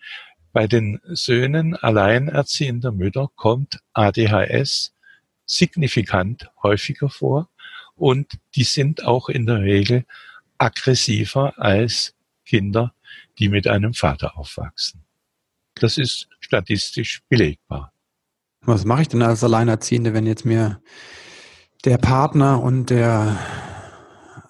Bei 0.52 0.66
den 0.66 1.00
Söhnen 1.04 1.76
alleinerziehender 1.76 2.92
Mütter 2.92 3.30
kommt 3.36 3.80
ADHS 3.94 4.94
signifikant 5.46 6.50
häufiger 6.64 7.10
vor 7.10 7.50
und 7.98 8.40
die 8.56 8.64
sind 8.64 9.04
auch 9.04 9.28
in 9.30 9.46
der 9.46 9.62
Regel 9.62 10.06
aggressiver 10.58 11.58
als 11.58 12.16
Kinder, 12.46 12.94
die 13.40 13.50
mit 13.50 13.68
einem 13.68 13.94
Vater 13.94 14.38
aufwachsen. 14.38 15.04
Das 15.76 15.98
ist 15.98 16.28
statistisch 16.40 17.22
belegbar. 17.30 17.92
Was 18.62 18.86
mache 18.86 19.04
ich 19.04 19.08
denn 19.08 19.22
als 19.22 19.44
Alleinerziehende, 19.44 20.14
wenn 20.14 20.26
jetzt 20.26 20.46
mir 20.46 20.82
der 21.86 21.98
Partner 21.98 22.62
und 22.62 22.90
der 22.90 23.38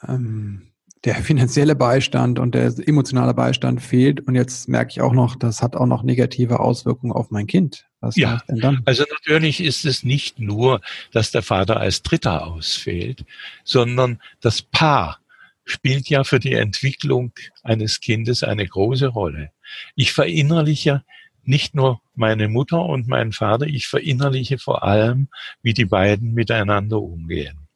ähm, 0.08 0.67
der 1.04 1.16
finanzielle 1.16 1.76
Beistand 1.76 2.40
und 2.40 2.56
der 2.56 2.74
emotionale 2.86 3.34
Beistand 3.34 3.82
fehlt. 3.82 4.22
Und 4.22 4.36
jetzt 4.36 4.68
merke 4.68 4.92
ich 4.92 5.02
auch 5.02 5.14
noch, 5.14 5.36
das 5.36 5.62
hat 5.62 5.76
auch 5.76 5.86
noch 5.86 6.04
negative 6.04 6.60
Auswirkungen 6.60 7.14
auf 7.14 7.32
mein 7.32 7.48
Kind. 7.48 7.86
Was 8.00 8.16
ja, 8.16 8.42
denn 8.48 8.60
dann? 8.60 8.82
also 8.86 9.04
natürlich 9.10 9.62
ist 9.62 9.86
es 9.86 10.04
nicht 10.04 10.40
nur, 10.40 10.82
dass 11.12 11.32
der 11.32 11.42
Vater 11.42 11.78
als 11.78 12.04
Dritter 12.04 12.46
ausfällt, 12.46 13.26
sondern 13.64 14.22
das 14.40 14.62
Paar 14.62 15.20
spielt 15.66 16.08
ja 16.10 16.24
für 16.24 16.40
die 16.40 16.54
Entwicklung 16.54 17.34
eines 17.64 18.00
Kindes 18.00 18.44
eine 18.44 18.66
große 18.66 19.08
Rolle. 19.08 19.52
Ich 19.96 20.14
verinnerliche 20.14 21.04
nicht 21.44 21.76
nur 21.76 22.02
meine 22.16 22.50
Mutter 22.50 22.84
und 22.84 23.08
meinen 23.08 23.32
Vater, 23.32 23.66
ich 23.66 23.88
verinnerliche 23.88 24.58
vor 24.58 24.84
allem, 24.84 25.30
wie 25.62 25.74
die 25.74 25.86
beiden 25.86 26.34
miteinander 26.34 27.02
umgehen. 27.02 27.68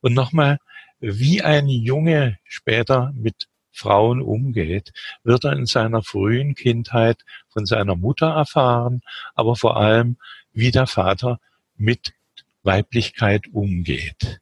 Und 0.00 0.14
nochmal, 0.14 0.58
wie 1.00 1.42
ein 1.42 1.68
Junge 1.68 2.38
später 2.44 3.12
mit 3.14 3.48
Frauen 3.70 4.22
umgeht, 4.22 4.92
wird 5.22 5.44
er 5.44 5.52
in 5.52 5.66
seiner 5.66 6.02
frühen 6.02 6.54
Kindheit 6.54 7.22
von 7.48 7.66
seiner 7.66 7.94
Mutter 7.94 8.28
erfahren, 8.28 9.02
aber 9.34 9.54
vor 9.54 9.76
allem, 9.76 10.16
wie 10.52 10.70
der 10.70 10.86
Vater 10.86 11.40
mit 11.76 12.14
Weiblichkeit 12.62 13.48
umgeht. 13.52 14.40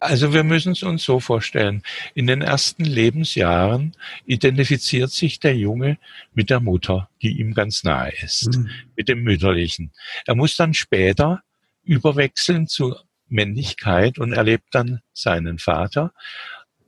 Also 0.00 0.32
wir 0.32 0.44
müssen 0.44 0.72
es 0.72 0.82
uns 0.82 1.02
so 1.02 1.18
vorstellen, 1.18 1.82
in 2.14 2.26
den 2.28 2.40
ersten 2.40 2.84
Lebensjahren 2.84 3.96
identifiziert 4.26 5.10
sich 5.10 5.40
der 5.40 5.56
Junge 5.56 5.98
mit 6.34 6.50
der 6.50 6.60
Mutter, 6.60 7.08
die 7.20 7.40
ihm 7.40 7.52
ganz 7.52 7.82
nahe 7.82 8.12
ist, 8.22 8.56
mhm. 8.56 8.70
mit 8.96 9.08
dem 9.08 9.22
Mütterlichen. 9.22 9.92
Er 10.24 10.36
muss 10.36 10.56
dann 10.56 10.74
später 10.74 11.42
überwechseln 11.82 12.68
zu 12.68 12.94
Männlichkeit 13.28 14.18
und 14.18 14.32
erlebt 14.32 14.68
dann 14.72 15.00
seinen 15.12 15.58
Vater. 15.58 16.12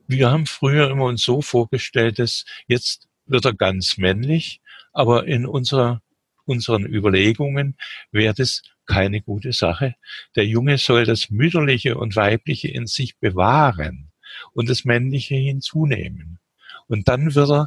Wir 0.06 0.30
haben 0.30 0.46
früher 0.46 0.90
immer 0.90 1.04
uns 1.04 1.22
so 1.22 1.42
vorgestellt, 1.42 2.18
dass 2.18 2.44
jetzt 2.66 3.08
wird 3.26 3.44
er 3.44 3.54
ganz 3.54 3.96
männlich, 3.96 4.60
aber 4.92 5.26
in 5.26 5.46
unserer, 5.46 6.02
unseren 6.44 6.84
Überlegungen 6.84 7.76
wäre 8.10 8.34
das 8.34 8.62
keine 8.86 9.20
gute 9.20 9.52
Sache. 9.52 9.94
Der 10.34 10.46
Junge 10.46 10.78
soll 10.78 11.04
das 11.04 11.30
Mütterliche 11.30 11.96
und 11.96 12.16
Weibliche 12.16 12.68
in 12.68 12.86
sich 12.86 13.18
bewahren 13.18 14.10
und 14.52 14.68
das 14.68 14.84
Männliche 14.84 15.36
hinzunehmen. 15.36 16.40
Und 16.88 17.08
dann 17.08 17.34
wird 17.36 17.50
er 17.50 17.66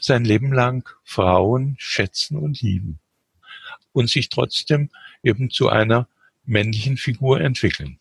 sein 0.00 0.24
Leben 0.24 0.52
lang 0.52 0.88
Frauen 1.04 1.76
schätzen 1.78 2.36
und 2.36 2.60
lieben 2.60 2.98
und 3.92 4.10
sich 4.10 4.28
trotzdem 4.28 4.90
eben 5.22 5.50
zu 5.50 5.68
einer 5.68 6.08
männlichen 6.44 6.96
Figur 6.96 7.40
entwickeln. 7.40 7.98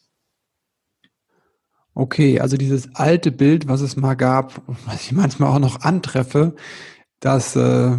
Okay, 1.97 2.41
also 2.41 2.57
dieses 2.57 2.93
alte 2.93 3.31
Bild, 3.31 3.69
was 3.69 3.79
es 3.79 3.95
mal 3.95 4.15
gab, 4.15 4.61
was 4.85 5.05
ich 5.05 5.11
manchmal 5.13 5.49
auch 5.49 5.59
noch 5.59 5.79
antreffe, 5.81 6.53
dass 7.21 7.55
äh, 7.55 7.97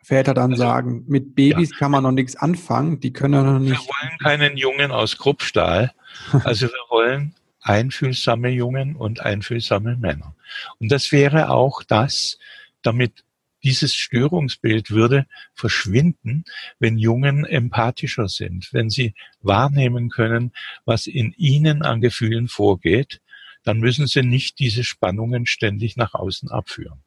Väter 0.00 0.32
dann 0.32 0.52
also, 0.52 0.62
sagen, 0.62 1.04
mit 1.08 1.34
Babys 1.34 1.70
ja. 1.72 1.76
kann 1.76 1.90
man 1.90 2.04
noch 2.04 2.12
nichts 2.12 2.36
anfangen, 2.36 3.00
die 3.00 3.12
können 3.12 3.44
noch 3.44 3.58
nicht. 3.58 3.72
Wir 3.72 3.78
wollen 3.78 4.18
keinen 4.22 4.56
Jungen 4.56 4.92
aus 4.92 5.18
Kruppstahl. 5.18 5.92
Also 6.44 6.66
wir 6.66 6.84
wollen 6.90 7.34
einfühlsame 7.62 8.50
Jungen 8.50 8.96
und 8.96 9.20
einfühlsame 9.20 9.96
Männer. 9.96 10.36
Und 10.78 10.92
das 10.92 11.10
wäre 11.10 11.48
auch 11.48 11.82
das, 11.82 12.38
damit 12.82 13.24
dieses 13.64 13.94
Störungsbild 13.94 14.90
würde 14.90 15.26
verschwinden, 15.54 16.44
wenn 16.78 16.98
Jungen 16.98 17.46
empathischer 17.46 18.28
sind, 18.28 18.68
wenn 18.72 18.90
sie 18.90 19.14
wahrnehmen 19.40 20.10
können, 20.10 20.52
was 20.84 21.06
in 21.06 21.32
ihnen 21.38 21.82
an 21.82 22.02
Gefühlen 22.02 22.46
vorgeht 22.46 23.20
dann 23.64 23.78
müssen 23.78 24.06
sie 24.06 24.22
nicht 24.22 24.58
diese 24.58 24.84
Spannungen 24.84 25.46
ständig 25.46 25.96
nach 25.96 26.14
außen 26.14 26.50
abführen. 26.50 27.02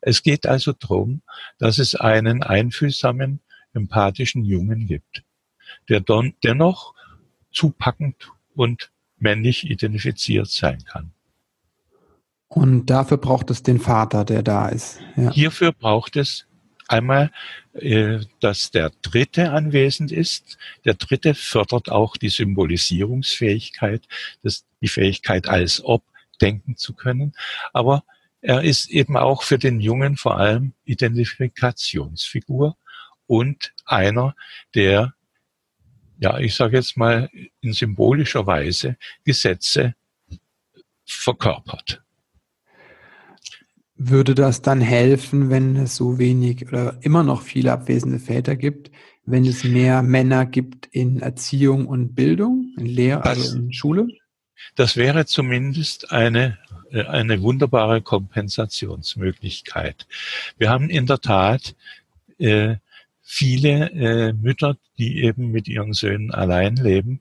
Es 0.00 0.22
geht 0.22 0.46
also 0.46 0.72
darum, 0.72 1.22
dass 1.58 1.78
es 1.78 1.94
einen 1.94 2.42
einfühlsamen, 2.42 3.40
empathischen 3.74 4.44
Jungen 4.44 4.86
gibt, 4.86 5.24
der 5.88 6.00
dann 6.00 6.34
dennoch 6.42 6.94
zupackend 7.52 8.30
und 8.54 8.90
männlich 9.18 9.68
identifiziert 9.68 10.48
sein 10.48 10.84
kann. 10.84 11.12
Und 12.48 12.86
dafür 12.86 13.18
braucht 13.18 13.50
es 13.50 13.62
den 13.62 13.78
Vater, 13.78 14.24
der 14.24 14.42
da 14.42 14.68
ist. 14.68 15.00
Ja. 15.16 15.30
Hierfür 15.30 15.72
braucht 15.72 16.16
es 16.16 16.47
Einmal, 16.88 17.30
äh, 17.74 18.20
dass 18.40 18.70
der 18.70 18.90
Dritte 19.02 19.52
anwesend 19.52 20.10
ist. 20.10 20.58
Der 20.84 20.94
Dritte 20.94 21.34
fördert 21.34 21.90
auch 21.90 22.16
die 22.16 22.30
Symbolisierungsfähigkeit, 22.30 24.08
die 24.80 24.88
Fähigkeit 24.88 25.48
als 25.48 25.84
ob 25.84 26.02
denken 26.40 26.76
zu 26.76 26.94
können. 26.94 27.34
Aber 27.72 28.04
er 28.40 28.62
ist 28.62 28.88
eben 28.88 29.16
auch 29.16 29.42
für 29.42 29.58
den 29.58 29.80
Jungen 29.80 30.16
vor 30.16 30.38
allem 30.38 30.72
Identifikationsfigur 30.84 32.76
und 33.26 33.74
einer, 33.84 34.34
der, 34.74 35.14
ja, 36.18 36.38
ich 36.38 36.54
sage 36.54 36.78
jetzt 36.78 36.96
mal 36.96 37.28
in 37.60 37.72
symbolischer 37.72 38.46
Weise 38.46 38.96
Gesetze 39.24 39.94
verkörpert. 41.04 42.02
Würde 44.00 44.36
das 44.36 44.62
dann 44.62 44.80
helfen, 44.80 45.50
wenn 45.50 45.74
es 45.76 45.96
so 45.96 46.18
wenig 46.18 46.68
oder 46.68 46.96
immer 47.00 47.24
noch 47.24 47.42
viele 47.42 47.72
abwesende 47.72 48.20
Väter 48.20 48.54
gibt, 48.54 48.92
wenn 49.26 49.44
es 49.44 49.64
mehr 49.64 50.02
Männer 50.02 50.46
gibt 50.46 50.86
in 50.86 51.20
Erziehung 51.20 51.86
und 51.86 52.14
Bildung, 52.14 52.72
in 52.78 52.86
Lehr, 52.86 53.26
also 53.26 53.56
in 53.56 53.72
Schule? 53.72 54.06
Das 54.76 54.96
wäre 54.96 55.26
zumindest 55.26 56.12
eine, 56.12 56.58
äh, 56.90 57.02
eine 57.04 57.42
wunderbare 57.42 58.00
Kompensationsmöglichkeit. 58.00 60.06
Wir 60.56 60.70
haben 60.70 60.88
in 60.88 61.04
der 61.06 61.20
Tat 61.20 61.74
äh, 62.38 62.76
viele 63.20 63.90
äh, 63.90 64.32
Mütter, 64.32 64.78
die 64.96 65.24
eben 65.24 65.50
mit 65.50 65.68
ihren 65.68 65.92
Söhnen 65.92 66.30
allein 66.30 66.76
leben. 66.76 67.20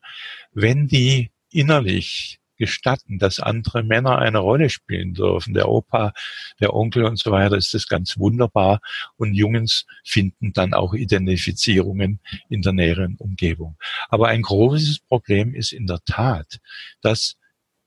Wenn 0.54 0.88
die 0.88 1.32
innerlich 1.52 2.40
gestatten, 2.58 3.20
dass 3.20 3.40
andere 3.40 3.84
Männer 3.84 4.18
eine 4.20 4.40
Rolle 4.40 4.70
spielen 4.70 5.14
dürfen. 5.14 5.54
Der 5.54 5.70
Opa, 5.70 6.14
der 6.60 6.74
Onkel 6.74 7.06
und 7.06 7.18
so 7.18 7.32
weiter 7.32 7.56
ist 7.56 7.74
das 7.74 7.88
ganz 7.88 8.18
wunderbar. 8.18 8.82
Und 9.16 9.34
Jungs 9.34 9.86
finden 10.04 10.54
dann 10.54 10.74
auch 10.74 10.94
Identifizierungen 10.94 12.20
in 12.50 12.62
der 12.62 12.74
näheren 12.74 13.16
Umgebung. 13.18 13.78
Aber 14.10 14.28
ein 14.28 14.42
großes 14.42 15.00
Problem 15.00 15.54
ist 15.54 15.72
in 15.72 15.88
der 15.88 16.00
Tat, 16.06 16.60
dass 17.02 17.38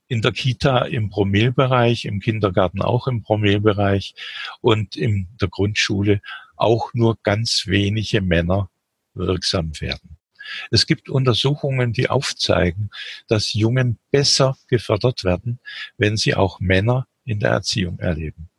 in 0.07 0.21
der 0.21 0.33
Kita 0.33 0.79
im 0.79 1.09
Promillbereich, 1.09 2.03
im 2.03 2.19
Kindergarten 2.19 2.81
auch 2.81 3.07
im 3.07 3.23
Promillbereich 3.23 4.13
und 4.59 4.97
in 4.97 5.29
der 5.39 5.47
Grundschule 5.47 6.21
auch 6.57 6.93
nur 6.93 7.17
ganz 7.23 7.63
wenige 7.67 8.21
Männer 8.21 8.69
wirksam 9.13 9.71
werden. 9.79 10.17
Es 10.69 10.85
gibt 10.85 11.09
Untersuchungen, 11.09 11.93
die 11.93 12.09
aufzeigen, 12.09 12.89
dass 13.27 13.53
Jungen 13.53 13.97
besser 14.11 14.57
gefördert 14.67 15.23
werden, 15.23 15.59
wenn 15.97 16.17
sie 16.17 16.35
auch 16.35 16.59
Männer 16.59 17.07
in 17.25 17.39
der 17.39 17.51
Erziehung 17.51 17.99
erleben. 17.99 18.49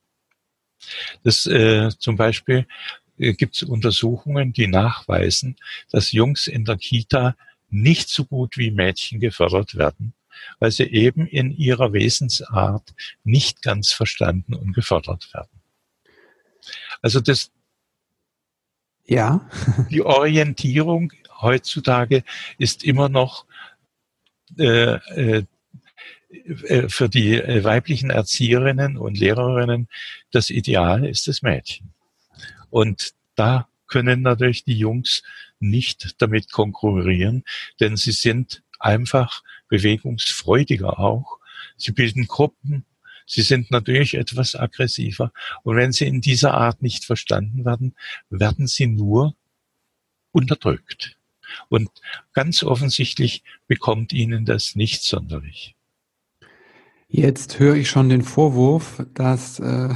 Das 1.22 1.46
äh, 1.46 1.90
zum 1.98 2.16
Beispiel 2.16 2.66
äh, 3.18 3.34
gibt 3.34 3.56
es 3.56 3.62
Untersuchungen, 3.62 4.52
die 4.52 4.66
nachweisen, 4.66 5.56
dass 5.90 6.12
Jungs 6.12 6.46
in 6.46 6.64
der 6.64 6.76
Kita 6.76 7.36
nicht 7.70 8.08
so 8.08 8.24
gut 8.24 8.58
wie 8.58 8.70
Mädchen 8.70 9.20
gefördert 9.20 9.74
werden, 9.76 10.14
weil 10.58 10.70
sie 10.70 10.84
eben 10.84 11.26
in 11.26 11.50
ihrer 11.50 11.92
Wesensart 11.92 12.94
nicht 13.24 13.62
ganz 13.62 13.92
verstanden 13.92 14.54
und 14.54 14.74
gefördert 14.74 15.32
werden. 15.32 15.62
Also 17.00 17.20
das, 17.20 17.50
ja. 19.04 19.48
die 19.90 20.02
Orientierung 20.02 21.12
heutzutage 21.42 22.24
ist 22.58 22.84
immer 22.84 23.08
noch 23.08 23.46
äh, 24.58 24.94
äh, 24.94 25.44
äh, 26.30 26.88
für 26.88 27.08
die 27.08 27.38
weiblichen 27.38 28.10
Erzieherinnen 28.10 28.96
und 28.96 29.18
Lehrerinnen 29.18 29.88
das 30.30 30.50
Ideal 30.50 31.04
ist 31.04 31.28
das 31.28 31.42
Mädchen. 31.42 31.92
Und 32.70 33.12
da 33.34 33.68
können 33.86 34.22
natürlich 34.22 34.64
die 34.64 34.78
Jungs 34.78 35.22
nicht 35.60 36.20
damit 36.22 36.50
konkurrieren, 36.50 37.44
denn 37.80 37.96
sie 37.96 38.12
sind 38.12 38.62
einfach 38.78 39.42
bewegungsfreudiger 39.68 40.98
auch. 40.98 41.38
Sie 41.76 41.92
bilden 41.92 42.26
Gruppen. 42.26 42.84
Sie 43.26 43.42
sind 43.42 43.70
natürlich 43.70 44.14
etwas 44.14 44.56
aggressiver. 44.56 45.32
Und 45.62 45.76
wenn 45.76 45.92
sie 45.92 46.06
in 46.06 46.20
dieser 46.20 46.54
Art 46.54 46.82
nicht 46.82 47.04
verstanden 47.04 47.64
werden, 47.64 47.94
werden 48.28 48.66
sie 48.66 48.86
nur 48.86 49.34
unterdrückt. 50.32 51.16
Und 51.68 51.90
ganz 52.32 52.62
offensichtlich 52.62 53.42
bekommt 53.66 54.12
ihnen 54.12 54.44
das 54.44 54.74
nicht 54.76 55.02
sonderlich. 55.02 55.74
Jetzt 57.08 57.58
höre 57.58 57.74
ich 57.74 57.90
schon 57.90 58.08
den 58.08 58.22
Vorwurf, 58.22 59.04
dass 59.14 59.58
äh, 59.58 59.94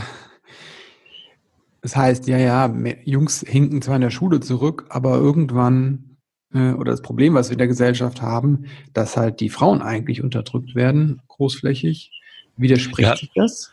das 1.86 1.94
heißt, 1.94 2.26
ja, 2.26 2.36
ja, 2.36 2.74
Jungs 3.04 3.44
hinken 3.46 3.80
zwar 3.80 3.94
in 3.94 4.00
der 4.00 4.10
Schule 4.10 4.40
zurück, 4.40 4.86
aber 4.88 5.14
irgendwann 5.18 6.16
äh, 6.52 6.72
oder 6.72 6.90
das 6.90 7.00
Problem, 7.00 7.34
was 7.34 7.48
wir 7.48 7.52
in 7.52 7.58
der 7.58 7.68
Gesellschaft 7.68 8.20
haben, 8.22 8.66
dass 8.92 9.16
halt 9.16 9.38
die 9.38 9.50
Frauen 9.50 9.82
eigentlich 9.82 10.20
unterdrückt 10.20 10.74
werden, 10.74 11.22
großflächig. 11.28 12.10
Widerspricht 12.56 13.08
ja. 13.08 13.16
sich 13.16 13.30
das? 13.36 13.72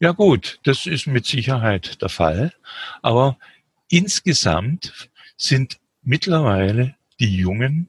Ja 0.00 0.10
gut, 0.10 0.58
das 0.64 0.86
ist 0.86 1.06
mit 1.06 1.24
Sicherheit 1.24 2.02
der 2.02 2.08
Fall. 2.08 2.52
Aber 3.00 3.36
insgesamt 3.88 5.10
sind 5.36 5.78
mittlerweile 6.02 6.96
die 7.18 7.36
Jungen 7.36 7.88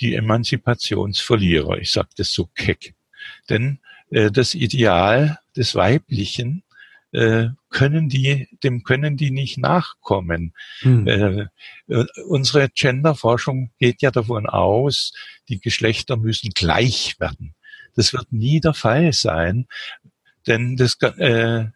die 0.00 0.14
Emanzipationsverlierer. 0.14 1.78
Ich 1.78 1.92
sage 1.92 2.08
das 2.16 2.32
so 2.32 2.46
keck. 2.46 2.94
Denn 3.48 3.78
äh, 4.10 4.30
das 4.30 4.54
Ideal 4.54 5.38
des 5.56 5.74
Weiblichen 5.74 6.64
äh, 7.12 7.48
können 7.70 8.08
die, 8.08 8.48
dem 8.64 8.82
können 8.82 9.16
die 9.16 9.30
nicht 9.30 9.56
nachkommen. 9.56 10.52
Hm. 10.80 11.06
Äh, 11.06 11.46
äh 11.88 12.06
unsere 12.26 12.68
Genderforschung 12.70 13.70
geht 13.78 14.02
ja 14.02 14.10
davon 14.10 14.46
aus, 14.46 15.12
die 15.48 15.60
Geschlechter 15.60 16.16
müssen 16.16 16.50
gleich 16.50 17.18
werden. 17.20 17.54
Das 17.94 18.12
wird 18.12 18.32
nie 18.32 18.60
der 18.60 18.74
Fall 18.74 19.12
sein, 19.12 19.68
denn 20.48 20.76
das, 20.76 21.00
äh, 21.00 21.66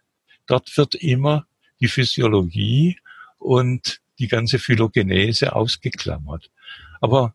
dort 0.47 0.77
wird 0.77 0.97
immer 0.97 1.47
die 1.81 1.87
Physiologie 1.87 2.99
und 3.39 4.01
die 4.19 4.29
ganze 4.29 4.59
Phylogenese 4.59 5.55
ausgeklammert. 5.55 6.51
Aber 7.01 7.35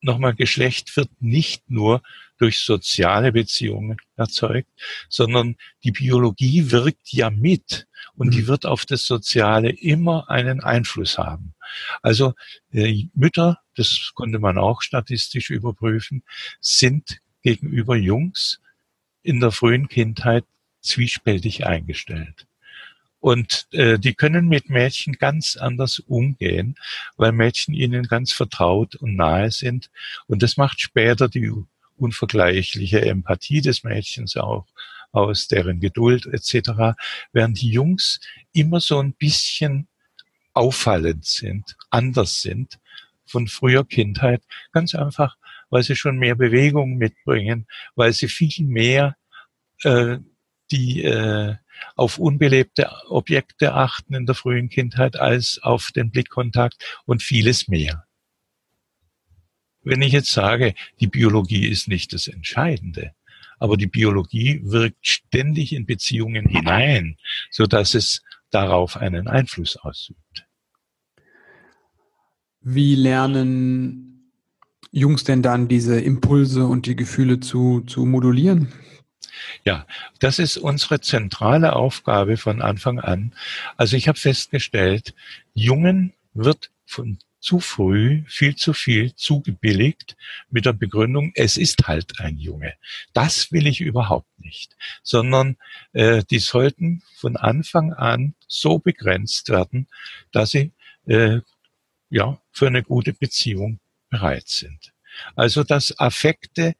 nochmal, 0.00 0.34
Geschlecht 0.34 0.96
wird 0.96 1.10
nicht 1.20 1.70
nur 1.70 2.02
durch 2.38 2.60
soziale 2.60 3.32
Beziehungen 3.32 3.96
erzeugt, 4.16 4.70
sondern 5.08 5.56
die 5.82 5.90
Biologie 5.90 6.70
wirkt 6.70 7.12
ja 7.12 7.30
mit 7.30 7.86
und 8.14 8.32
die 8.34 8.42
mhm. 8.42 8.46
wird 8.46 8.66
auf 8.66 8.86
das 8.86 9.06
Soziale 9.06 9.70
immer 9.70 10.30
einen 10.30 10.60
Einfluss 10.60 11.18
haben. 11.18 11.54
Also 12.02 12.34
äh, 12.72 13.06
Mütter, 13.14 13.60
das 13.74 14.12
konnte 14.14 14.38
man 14.38 14.56
auch 14.58 14.82
statistisch 14.82 15.50
überprüfen, 15.50 16.22
sind 16.60 17.20
gegenüber 17.42 17.96
Jungs 17.96 18.60
in 19.22 19.40
der 19.40 19.50
frühen 19.50 19.88
Kindheit 19.88 20.44
zwiespältig 20.80 21.66
eingestellt. 21.66 22.46
Und 23.20 23.66
äh, 23.72 23.98
die 23.98 24.14
können 24.14 24.46
mit 24.48 24.70
Mädchen 24.70 25.14
ganz 25.14 25.56
anders 25.56 25.98
umgehen, 25.98 26.76
weil 27.16 27.32
Mädchen 27.32 27.74
ihnen 27.74 28.04
ganz 28.04 28.32
vertraut 28.32 28.94
und 28.94 29.16
nahe 29.16 29.50
sind. 29.50 29.90
Und 30.26 30.42
das 30.42 30.56
macht 30.56 30.80
später 30.80 31.28
die 31.28 31.52
unvergleichliche 31.96 33.00
Empathie 33.00 33.60
des 33.60 33.82
Mädchens 33.82 34.36
auch 34.36 34.66
aus, 35.12 35.48
deren 35.48 35.80
Geduld 35.80 36.26
etc., 36.26 36.96
während 37.32 37.60
die 37.60 37.70
Jungs 37.70 38.20
immer 38.52 38.80
so 38.80 39.00
ein 39.00 39.14
bisschen 39.14 39.88
auffallend 40.52 41.24
sind, 41.24 41.76
anders 41.90 42.42
sind 42.42 42.78
von 43.24 43.46
früher 43.46 43.84
Kindheit, 43.84 44.42
ganz 44.72 44.94
einfach, 44.94 45.36
weil 45.70 45.82
sie 45.82 45.96
schon 45.96 46.18
mehr 46.18 46.34
Bewegung 46.34 46.96
mitbringen, 46.96 47.66
weil 47.94 48.12
sie 48.12 48.28
viel 48.28 48.64
mehr 48.64 49.16
äh, 49.82 50.18
die 50.70 51.04
äh, 51.04 51.56
auf 51.96 52.18
unbelebte 52.18 52.90
Objekte 53.08 53.74
achten 53.74 54.14
in 54.14 54.26
der 54.26 54.34
frühen 54.34 54.68
Kindheit 54.68 55.18
als 55.18 55.58
auf 55.62 55.90
den 55.94 56.10
Blickkontakt 56.10 57.00
und 57.04 57.22
vieles 57.22 57.68
mehr. 57.68 58.04
Wenn 59.82 60.02
ich 60.02 60.12
jetzt 60.12 60.32
sage, 60.32 60.74
die 61.00 61.06
Biologie 61.06 61.66
ist 61.66 61.88
nicht 61.88 62.12
das 62.12 62.28
Entscheidende, 62.28 63.12
aber 63.58 63.76
die 63.76 63.86
Biologie 63.86 64.60
wirkt 64.64 65.06
ständig 65.06 65.72
in 65.72 65.86
Beziehungen 65.86 66.46
hinein, 66.46 67.16
so 67.50 67.66
dass 67.66 67.94
es 67.94 68.22
darauf 68.50 68.96
einen 68.96 69.28
Einfluss 69.28 69.76
ausübt. 69.76 70.46
Wie 72.60 72.94
lernen 72.94 74.32
Jungs 74.90 75.24
denn 75.24 75.42
dann 75.42 75.68
diese 75.68 76.00
Impulse 76.00 76.66
und 76.66 76.86
die 76.86 76.96
Gefühle 76.96 77.40
zu, 77.40 77.82
zu 77.82 78.04
modulieren? 78.04 78.72
Ja, 79.64 79.86
das 80.18 80.38
ist 80.38 80.56
unsere 80.56 81.00
zentrale 81.00 81.74
Aufgabe 81.74 82.36
von 82.36 82.62
Anfang 82.62 82.98
an. 82.98 83.34
Also 83.76 83.96
ich 83.96 84.08
habe 84.08 84.18
festgestellt, 84.18 85.14
Jungen 85.54 86.12
wird 86.34 86.70
von 86.86 87.18
zu 87.40 87.60
früh 87.60 88.24
viel 88.26 88.56
zu 88.56 88.72
viel 88.72 89.14
zugebilligt 89.14 90.16
mit 90.50 90.66
der 90.66 90.72
Begründung, 90.72 91.32
es 91.34 91.56
ist 91.56 91.86
halt 91.86 92.20
ein 92.20 92.36
Junge. 92.36 92.74
Das 93.12 93.52
will 93.52 93.66
ich 93.66 93.80
überhaupt 93.80 94.38
nicht, 94.38 94.76
sondern 95.02 95.56
äh, 95.92 96.24
die 96.30 96.40
sollten 96.40 97.02
von 97.16 97.36
Anfang 97.36 97.92
an 97.92 98.34
so 98.48 98.78
begrenzt 98.78 99.50
werden, 99.50 99.86
dass 100.32 100.50
sie 100.50 100.72
äh, 101.06 101.40
ja 102.10 102.40
für 102.52 102.66
eine 102.66 102.82
gute 102.82 103.12
Beziehung 103.12 103.78
bereit 104.10 104.48
sind. 104.48 104.92
Also 105.36 105.64
dass 105.64 105.98
Affekte 105.98 106.74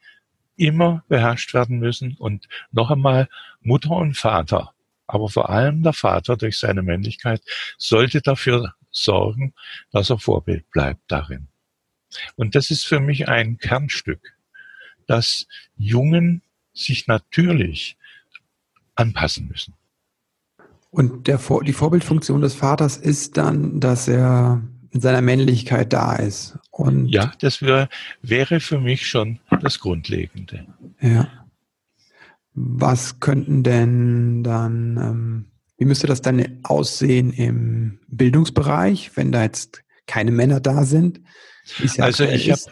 immer 0.59 1.05
beherrscht 1.09 1.55
werden 1.55 1.79
müssen. 1.79 2.16
Und 2.18 2.49
noch 2.73 2.90
einmal, 2.90 3.29
Mutter 3.61 3.92
und 3.92 4.16
Vater, 4.16 4.75
aber 5.07 5.29
vor 5.29 5.49
allem 5.49 5.83
der 5.83 5.94
Vater 5.94 6.37
durch 6.37 6.59
seine 6.59 6.83
Männlichkeit, 6.83 7.42
sollte 7.79 8.21
dafür 8.21 8.75
sorgen, 8.90 9.55
dass 9.90 10.11
er 10.11 10.18
Vorbild 10.18 10.71
bleibt 10.71 11.01
darin. 11.09 11.49
Und 12.37 12.55
das 12.55 12.71
ist 12.71 12.85
für 12.85 13.01
mich 13.01 13.29
ein 13.29 13.59
Kernstück, 13.59 14.35
dass 15.07 15.47
Jungen 15.77 16.42
sich 16.73 17.07
natürlich 17.07 17.97
anpassen 18.94 19.49
müssen. 19.49 19.75
Und 20.90 21.27
der, 21.27 21.38
die 21.64 21.73
Vorbildfunktion 21.73 22.40
des 22.40 22.55
Vaters 22.55 22.97
ist 22.97 23.37
dann, 23.37 23.79
dass 23.81 24.09
er 24.09 24.62
in 24.90 25.01
seiner 25.01 25.20
Männlichkeit 25.20 25.92
da 25.92 26.16
ist. 26.16 26.59
Und 26.70 27.09
ja, 27.09 27.33
das 27.40 27.62
wär, 27.62 27.88
wäre 28.22 28.61
für 28.61 28.81
mich 28.81 29.07
schon 29.07 29.38
das 29.62 29.81
Grundlegende. 29.81 30.66
Ja. 31.01 31.29
Was 32.55 33.20
könnten 33.20 33.62
denn 33.62 34.42
dann, 34.42 34.96
ähm, 34.96 35.44
wie 35.77 35.85
müsste 35.85 36.07
das 36.07 36.22
dann 36.22 36.61
aussehen 36.64 37.33
im 37.33 38.01
Bildungsbereich, 38.09 39.12
wenn 39.16 39.31
da 39.33 39.42
jetzt 39.42 39.83
keine 40.07 40.31
Männer 40.31 40.61
da 40.61 40.85
sind? 40.85 41.20
Ja 41.94 42.05
also 42.05 42.24
ich 42.24 42.51
habe 42.51 42.62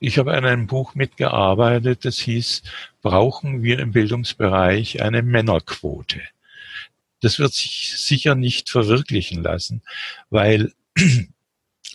ich 0.00 0.18
habe 0.18 0.32
an 0.34 0.44
einem 0.44 0.66
Buch 0.68 0.94
mitgearbeitet, 0.94 2.04
das 2.04 2.18
hieß, 2.18 2.62
brauchen 3.02 3.62
wir 3.62 3.80
im 3.80 3.90
Bildungsbereich 3.90 5.02
eine 5.02 5.22
Männerquote? 5.22 6.20
Das 7.20 7.40
wird 7.40 7.52
sich 7.52 7.94
sicher 7.96 8.36
nicht 8.36 8.70
verwirklichen 8.70 9.42
lassen, 9.42 9.82
weil 10.30 10.72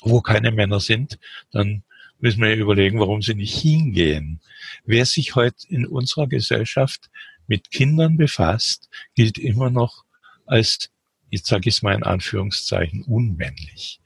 wo 0.03 0.21
keine 0.21 0.51
Männer 0.51 0.79
sind, 0.79 1.19
dann 1.51 1.83
müssen 2.19 2.41
wir 2.41 2.55
überlegen, 2.55 2.99
warum 2.99 3.21
sie 3.21 3.35
nicht 3.35 3.57
hingehen. 3.57 4.39
Wer 4.85 5.05
sich 5.05 5.35
heute 5.35 5.67
in 5.67 5.85
unserer 5.85 6.27
Gesellschaft 6.27 7.09
mit 7.47 7.71
Kindern 7.71 8.17
befasst, 8.17 8.89
gilt 9.15 9.37
immer 9.37 9.69
noch 9.69 10.05
als, 10.45 10.89
jetzt 11.29 11.47
sage 11.47 11.67
ich 11.67 11.75
es 11.75 11.81
mal 11.81 11.95
in 11.95 12.03
Anführungszeichen, 12.03 13.03
unmännlich. 13.03 13.99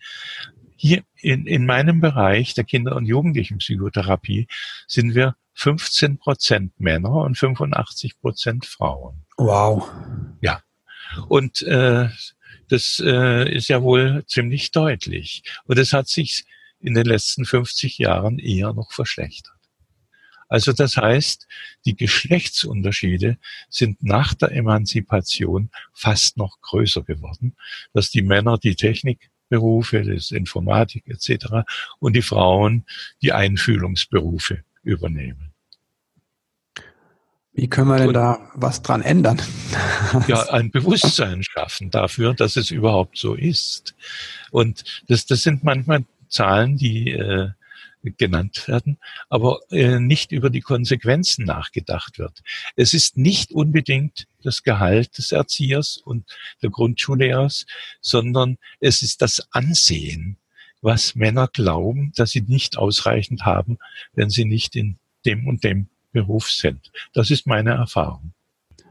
Hier 0.75 1.03
in, 1.21 1.45
in 1.47 1.65
meinem 1.65 2.01
Bereich 2.01 2.53
der 2.53 2.63
Kinder- 2.63 2.95
und 2.95 3.05
Jugendlichenpsychotherapie 3.05 4.47
sind 4.87 5.15
wir 5.15 5.35
15 5.53 6.19
Prozent 6.19 6.79
Männer 6.79 7.13
und 7.13 7.37
85 7.37 8.19
Prozent 8.19 8.65
Frauen. 8.65 9.25
Wow. 9.37 9.91
Ja. 10.41 10.61
Und 11.27 11.63
äh, 11.63 12.09
das 12.69 13.01
äh, 13.03 13.49
ist 13.53 13.69
ja 13.69 13.81
wohl 13.81 14.23
ziemlich 14.27 14.71
deutlich. 14.71 15.43
Und 15.65 15.77
es 15.79 15.93
hat 15.93 16.07
sich 16.07 16.45
in 16.79 16.93
den 16.93 17.05
letzten 17.05 17.45
50 17.45 17.97
Jahren 17.97 18.39
eher 18.39 18.73
noch 18.73 18.91
verschlechtert. 18.91 19.53
Also 20.49 20.71
das 20.71 20.95
heißt, 20.95 21.47
die 21.85 21.95
Geschlechtsunterschiede 21.95 23.37
sind 23.69 24.03
nach 24.03 24.33
der 24.33 24.51
Emanzipation 24.51 25.69
fast 25.93 26.37
noch 26.37 26.61
größer 26.61 27.03
geworden, 27.03 27.55
dass 27.93 28.11
die 28.11 28.21
Männer 28.21 28.57
die 28.57 28.75
Technikberufe, 28.75 30.03
das 30.03 30.31
Informatik 30.31 31.07
etc. 31.07 31.67
und 31.99 32.15
die 32.15 32.21
Frauen 32.21 32.85
die 33.21 33.33
Einfühlungsberufe 33.33 34.63
übernehmen. 34.83 35.46
Wie 37.57 37.67
können 37.67 37.87
wir 37.87 37.97
denn 37.97 38.13
da 38.13 38.51
was 38.53 38.83
dran 38.83 39.01
ändern? 39.01 39.41
ja, 40.27 40.43
ein 40.51 40.69
Bewusstsein 40.69 41.41
schaffen 41.41 41.89
dafür, 41.89 42.35
dass 42.35 42.55
es 42.55 42.69
überhaupt 42.69 43.17
so 43.17 43.33
ist. 43.33 43.95
Und 44.51 44.83
das, 45.07 45.25
das 45.25 45.41
sind 45.41 45.63
manchmal 45.63 46.05
Zahlen, 46.29 46.77
die 46.77 47.13
äh, 47.13 47.49
genannt 48.15 48.67
werden, 48.67 48.99
aber 49.27 49.59
äh, 49.71 49.99
nicht 49.99 50.31
über 50.31 50.51
die 50.51 50.61
Konsequenzen 50.61 51.45
nachgedacht 51.45 52.19
wird. 52.19 52.43
Es 52.75 52.93
ist 52.93 53.17
nicht 53.17 53.51
unbedingt 53.51 54.27
das 54.43 54.61
Gehalt 54.61 55.17
des 55.17 55.31
Erziehers 55.31 55.97
und 55.97 56.29
der 56.61 56.69
Grundschullehrers, 56.69 57.65
sondern 58.01 58.59
es 58.79 59.01
ist 59.01 59.23
das 59.23 59.47
Ansehen, 59.49 60.37
was 60.81 61.15
Männer 61.15 61.47
glauben, 61.51 62.11
dass 62.15 62.29
sie 62.29 62.41
nicht 62.41 62.77
ausreichend 62.77 63.45
haben, 63.45 63.79
wenn 64.13 64.29
sie 64.29 64.45
nicht 64.45 64.75
in 64.75 64.99
dem 65.25 65.47
und 65.47 65.63
dem 65.63 65.89
Beruf 66.11 66.49
sind. 66.49 66.91
Das 67.13 67.31
ist 67.31 67.47
meine 67.47 67.71
Erfahrung. 67.71 68.33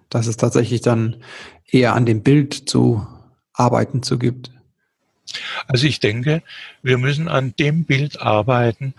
Dass 0.08 0.26
es 0.26 0.36
tatsächlich 0.36 0.80
dann 0.80 1.22
eher 1.66 1.94
an 1.94 2.06
dem 2.06 2.22
Bild 2.22 2.54
zu 2.68 3.06
arbeiten 3.52 4.02
zu 4.02 4.18
gibt. 4.18 4.50
Also 5.66 5.86
ich 5.86 5.98
denke, 5.98 6.42
wir 6.82 6.98
müssen 6.98 7.28
an 7.28 7.54
dem 7.58 7.84
Bild 7.84 8.20
arbeiten, 8.20 8.94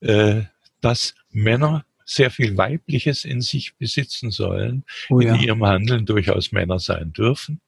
äh, 0.00 0.42
dass 0.80 1.14
Männer 1.30 1.84
sehr 2.04 2.30
viel 2.30 2.56
Weibliches 2.56 3.24
in 3.24 3.40
sich 3.40 3.76
besitzen 3.76 4.30
sollen, 4.30 4.84
oh 5.08 5.20
ja. 5.20 5.34
in 5.34 5.40
ihrem 5.40 5.64
Handeln 5.64 6.06
durchaus 6.06 6.52
Männer 6.52 6.80
sein 6.80 7.12
dürfen, 7.12 7.60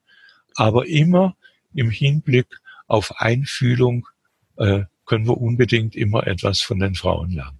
aber 0.56 0.86
immer 0.86 1.36
im 1.74 1.90
Hinblick 1.90 2.48
auf 2.86 3.20
Einfühlung 3.20 4.08
äh, 4.56 4.82
können 5.06 5.26
wir 5.26 5.38
unbedingt 5.38 5.94
immer 5.94 6.26
etwas 6.26 6.60
von 6.60 6.80
den 6.80 6.94
Frauen 6.94 7.30
lernen. 7.30 7.58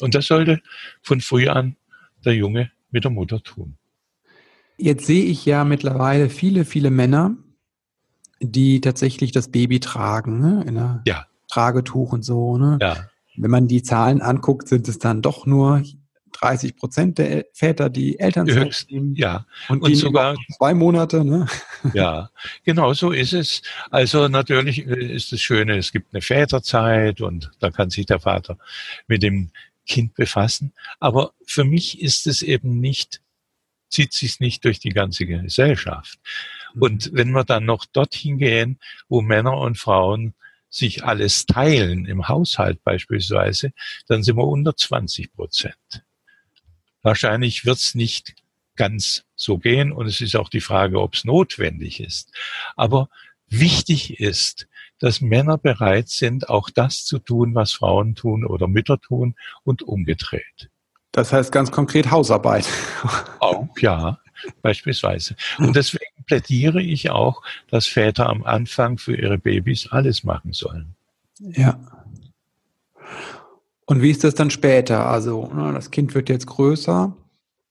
Und 0.00 0.14
das 0.14 0.26
sollte 0.26 0.60
von 1.02 1.20
früh 1.20 1.48
an 1.48 1.76
der 2.24 2.34
Junge 2.34 2.70
mit 2.90 3.04
der 3.04 3.10
Mutter 3.10 3.42
tun. 3.42 3.76
Jetzt 4.76 5.06
sehe 5.06 5.24
ich 5.24 5.44
ja 5.44 5.64
mittlerweile 5.64 6.30
viele, 6.30 6.64
viele 6.64 6.90
Männer, 6.90 7.36
die 8.40 8.80
tatsächlich 8.80 9.32
das 9.32 9.50
Baby 9.50 9.80
tragen, 9.80 10.38
ne? 10.38 10.62
in 10.62 10.78
einer 10.78 11.02
ja. 11.04 11.26
Tragetuch 11.48 12.12
und 12.12 12.22
so. 12.22 12.56
Ne? 12.56 12.78
Ja. 12.80 13.08
Wenn 13.36 13.50
man 13.50 13.66
die 13.66 13.82
Zahlen 13.82 14.20
anguckt, 14.20 14.68
sind 14.68 14.88
es 14.88 14.98
dann 14.98 15.22
doch 15.22 15.46
nur 15.46 15.82
30 16.40 16.76
Prozent 16.76 17.18
der 17.18 17.46
Väter, 17.52 17.90
die 17.90 18.18
Elternzeit 18.18 18.86
nehmen. 18.90 19.14
Ja, 19.16 19.46
und, 19.68 19.82
und 19.82 19.94
sogar 19.96 20.36
zwei 20.56 20.74
Monate. 20.74 21.24
Ne? 21.24 21.46
Ja, 21.94 22.30
genau 22.64 22.92
so 22.92 23.12
ist 23.12 23.32
es. 23.32 23.62
Also 23.90 24.26
natürlich 24.26 24.80
ist 24.80 25.30
das 25.30 25.40
Schöne, 25.40 25.76
es 25.76 25.92
gibt 25.92 26.12
eine 26.12 26.20
Väterzeit 26.20 27.20
und 27.20 27.52
da 27.60 27.70
kann 27.70 27.90
sich 27.90 28.06
der 28.06 28.18
Vater 28.18 28.58
mit 29.06 29.22
dem 29.22 29.50
Kind 29.88 30.14
befassen. 30.14 30.72
Aber 31.00 31.32
für 31.44 31.64
mich 31.64 32.00
ist 32.00 32.26
es 32.26 32.42
eben 32.42 32.78
nicht, 32.78 33.20
zieht 33.88 34.12
sich 34.12 34.38
nicht 34.38 34.64
durch 34.64 34.78
die 34.78 34.90
ganze 34.90 35.26
Gesellschaft. 35.26 36.20
Mhm. 36.74 36.82
Und 36.82 37.10
wenn 37.12 37.30
wir 37.32 37.44
dann 37.44 37.64
noch 37.64 37.86
dorthin 37.86 38.38
gehen, 38.38 38.78
wo 39.08 39.20
Männer 39.22 39.56
und 39.58 39.78
Frauen 39.78 40.34
sich 40.70 41.04
alles 41.04 41.46
teilen, 41.46 42.04
im 42.04 42.28
Haushalt 42.28 42.84
beispielsweise, 42.84 43.72
dann 44.06 44.22
sind 44.22 44.36
wir 44.36 44.46
unter 44.46 44.76
20 44.76 45.32
Prozent. 45.32 46.04
Wahrscheinlich 47.02 47.64
wird 47.64 47.78
es 47.78 47.94
nicht 47.94 48.34
ganz 48.76 49.24
so 49.34 49.58
gehen 49.58 49.92
und 49.92 50.06
es 50.06 50.20
ist 50.20 50.36
auch 50.36 50.50
die 50.50 50.60
Frage, 50.60 51.00
ob 51.00 51.14
es 51.14 51.24
notwendig 51.24 52.00
ist. 52.00 52.32
Aber 52.76 53.08
wichtig 53.48 54.20
ist, 54.20 54.68
dass 55.00 55.20
Männer 55.20 55.58
bereit 55.58 56.08
sind, 56.08 56.48
auch 56.48 56.70
das 56.70 57.04
zu 57.04 57.18
tun, 57.18 57.54
was 57.54 57.72
Frauen 57.72 58.14
tun 58.14 58.44
oder 58.44 58.66
Mütter 58.66 59.00
tun 59.00 59.34
und 59.64 59.82
umgedreht. 59.82 60.70
Das 61.12 61.32
heißt 61.32 61.52
ganz 61.52 61.70
konkret 61.70 62.10
Hausarbeit. 62.10 62.66
Auch, 63.40 63.66
ja, 63.78 64.18
beispielsweise. 64.62 65.34
Und 65.58 65.74
deswegen 65.74 66.04
plädiere 66.26 66.82
ich 66.82 67.10
auch, 67.10 67.42
dass 67.70 67.86
Väter 67.86 68.28
am 68.28 68.44
Anfang 68.44 68.98
für 68.98 69.16
ihre 69.16 69.38
Babys 69.38 69.88
alles 69.90 70.22
machen 70.22 70.52
sollen. 70.52 70.94
Ja. 71.40 71.80
Und 73.86 74.02
wie 74.02 74.10
ist 74.10 74.22
das 74.22 74.34
dann 74.34 74.50
später? 74.50 75.06
Also, 75.06 75.50
ne, 75.52 75.72
das 75.72 75.90
Kind 75.90 76.14
wird 76.14 76.28
jetzt 76.28 76.46
größer. 76.46 77.16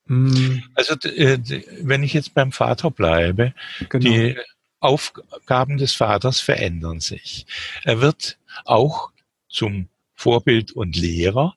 Hm. 0.08 0.64
Also, 0.74 0.96
äh, 1.08 1.38
wenn 1.82 2.02
ich 2.02 2.14
jetzt 2.14 2.34
beim 2.34 2.52
Vater 2.52 2.90
bleibe, 2.90 3.54
genau. 3.90 4.04
die 4.04 4.36
Aufgaben 4.80 5.78
des 5.78 5.94
Vaters 5.94 6.40
verändern 6.40 7.00
sich. 7.00 7.46
Er 7.84 8.02
wird 8.02 8.38
auch 8.66 9.12
zum 9.50 9.90
Vorbild 10.14 10.72
und 10.72 10.96
Lehrer. 10.96 11.56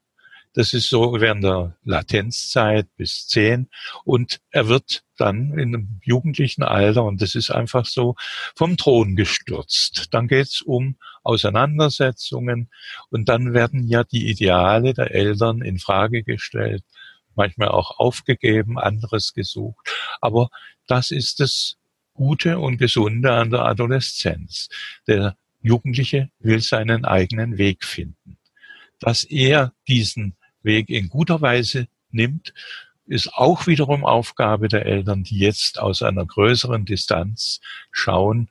Das 0.53 0.75
ist 0.75 0.89
so 0.89 1.21
während 1.21 1.45
der 1.45 1.77
Latenzzeit 1.85 2.89
bis 2.97 3.29
zehn. 3.29 3.69
Und 4.05 4.41
er 4.51 4.69
wird 4.69 5.05
dann 5.17 5.53
in 5.53 5.75
einem 5.75 6.01
jugendlichen 6.03 6.63
Alter, 6.63 7.05
und 7.05 7.23
das 7.23 7.35
ist 7.35 7.51
einfach 7.51 7.87
so, 7.87 8.17
vom 8.57 8.77
Thron 8.77 9.15
gestürzt. 9.17 10.09
Dann 10.11 10.27
geht's 10.27 10.61
um 10.63 10.97
Auseinandersetzungen 11.23 12.71
und 13.11 13.29
dann 13.29 13.53
werden 13.53 13.87
ja 13.87 14.03
die 14.03 14.29
Ideale 14.29 14.95
der 14.95 15.15
Eltern 15.15 15.63
in 15.63 15.79
Frage 15.79 16.25
gestellt, 16.25 16.83
manchmal 17.35 17.69
auch 17.69 17.99
aufgegeben, 17.99 18.79
anderes 18.79 19.35
gesucht. 19.35 19.89
Aber 20.21 20.49
das 20.87 21.11
ist 21.11 21.39
das 21.41 21.77
Gute 22.21 22.59
und 22.59 22.77
Gesunde 22.77 23.33
an 23.33 23.49
der 23.49 23.61
Adoleszenz. 23.61 24.69
Der 25.07 25.39
Jugendliche 25.63 26.29
will 26.39 26.61
seinen 26.61 27.07
eigenen 27.07 27.57
Weg 27.57 27.83
finden. 27.83 28.37
Dass 28.99 29.25
er 29.25 29.73
diesen 29.89 30.37
Weg 30.63 30.91
in 30.91 31.09
guter 31.09 31.41
Weise 31.41 31.89
nimmt, 32.11 32.53
ist 33.07 33.33
auch 33.33 33.67
wiederum 33.67 34.05
Aufgabe 34.05 34.69
der 34.69 34.85
Eltern, 34.85 35.25
die 35.25 35.39
jetzt 35.39 35.79
aus 35.79 36.03
einer 36.03 36.27
größeren 36.27 36.85
Distanz 36.85 37.63
schauen, 37.91 38.51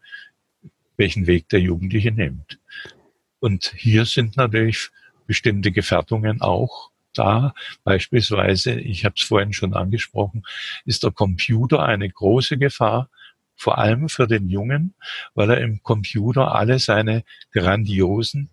welchen 0.97 1.27
Weg 1.27 1.47
der 1.49 1.61
Jugendliche 1.61 2.11
nimmt. 2.11 2.57
Und 3.39 3.75
hier 3.77 4.05
sind 4.05 4.35
natürlich 4.35 4.89
bestimmte 5.27 5.71
Gefährdungen 5.71 6.41
auch 6.41 6.89
da. 7.13 7.53
Beispielsweise, 7.83 8.79
ich 8.79 9.05
habe 9.05 9.13
es 9.15 9.21
vorhin 9.21 9.53
schon 9.53 9.75
angesprochen, 9.75 10.41
ist 10.85 11.03
der 11.03 11.11
Computer 11.11 11.83
eine 11.83 12.09
große 12.09 12.57
Gefahr, 12.57 13.11
vor 13.59 13.77
allem 13.77 14.07
für 14.07 14.25
den 14.25 14.47
Jungen, 14.47 14.93
weil 15.35 15.49
er 15.49 15.59
im 15.59 15.83
Computer 15.83 16.55
alle 16.55 16.79
seine 16.79 17.25
grandiosen, 17.51 18.49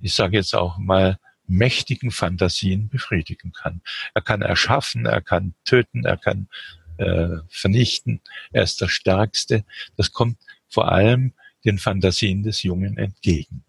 ich 0.00 0.12
sage 0.12 0.36
jetzt 0.36 0.56
auch 0.56 0.76
mal, 0.76 1.20
mächtigen 1.46 2.10
Fantasien 2.10 2.88
befriedigen 2.88 3.52
kann. 3.52 3.80
Er 4.12 4.22
kann 4.22 4.42
erschaffen, 4.42 5.06
er 5.06 5.20
kann 5.20 5.54
töten, 5.64 6.04
er 6.04 6.16
kann 6.16 6.48
äh, 6.96 7.36
vernichten. 7.48 8.22
Er 8.50 8.64
ist 8.64 8.80
der 8.80 8.88
Stärkste. 8.88 9.64
Das 9.96 10.10
kommt 10.10 10.38
vor 10.68 10.90
allem 10.90 11.32
den 11.64 11.78
Fantasien 11.78 12.42
des 12.42 12.64
Jungen 12.64 12.98
entgegen. 12.98 13.62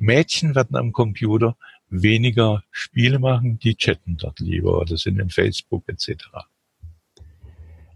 Mädchen 0.00 0.56
werden 0.56 0.76
am 0.76 0.92
Computer 0.92 1.56
weniger 1.90 2.64
Spiele 2.72 3.20
machen, 3.20 3.60
die 3.60 3.76
chatten 3.76 4.16
dort 4.16 4.40
lieber 4.40 4.80
oder 4.80 4.96
sind 4.96 5.20
in 5.20 5.30
Facebook 5.30 5.84
etc. 5.86 6.26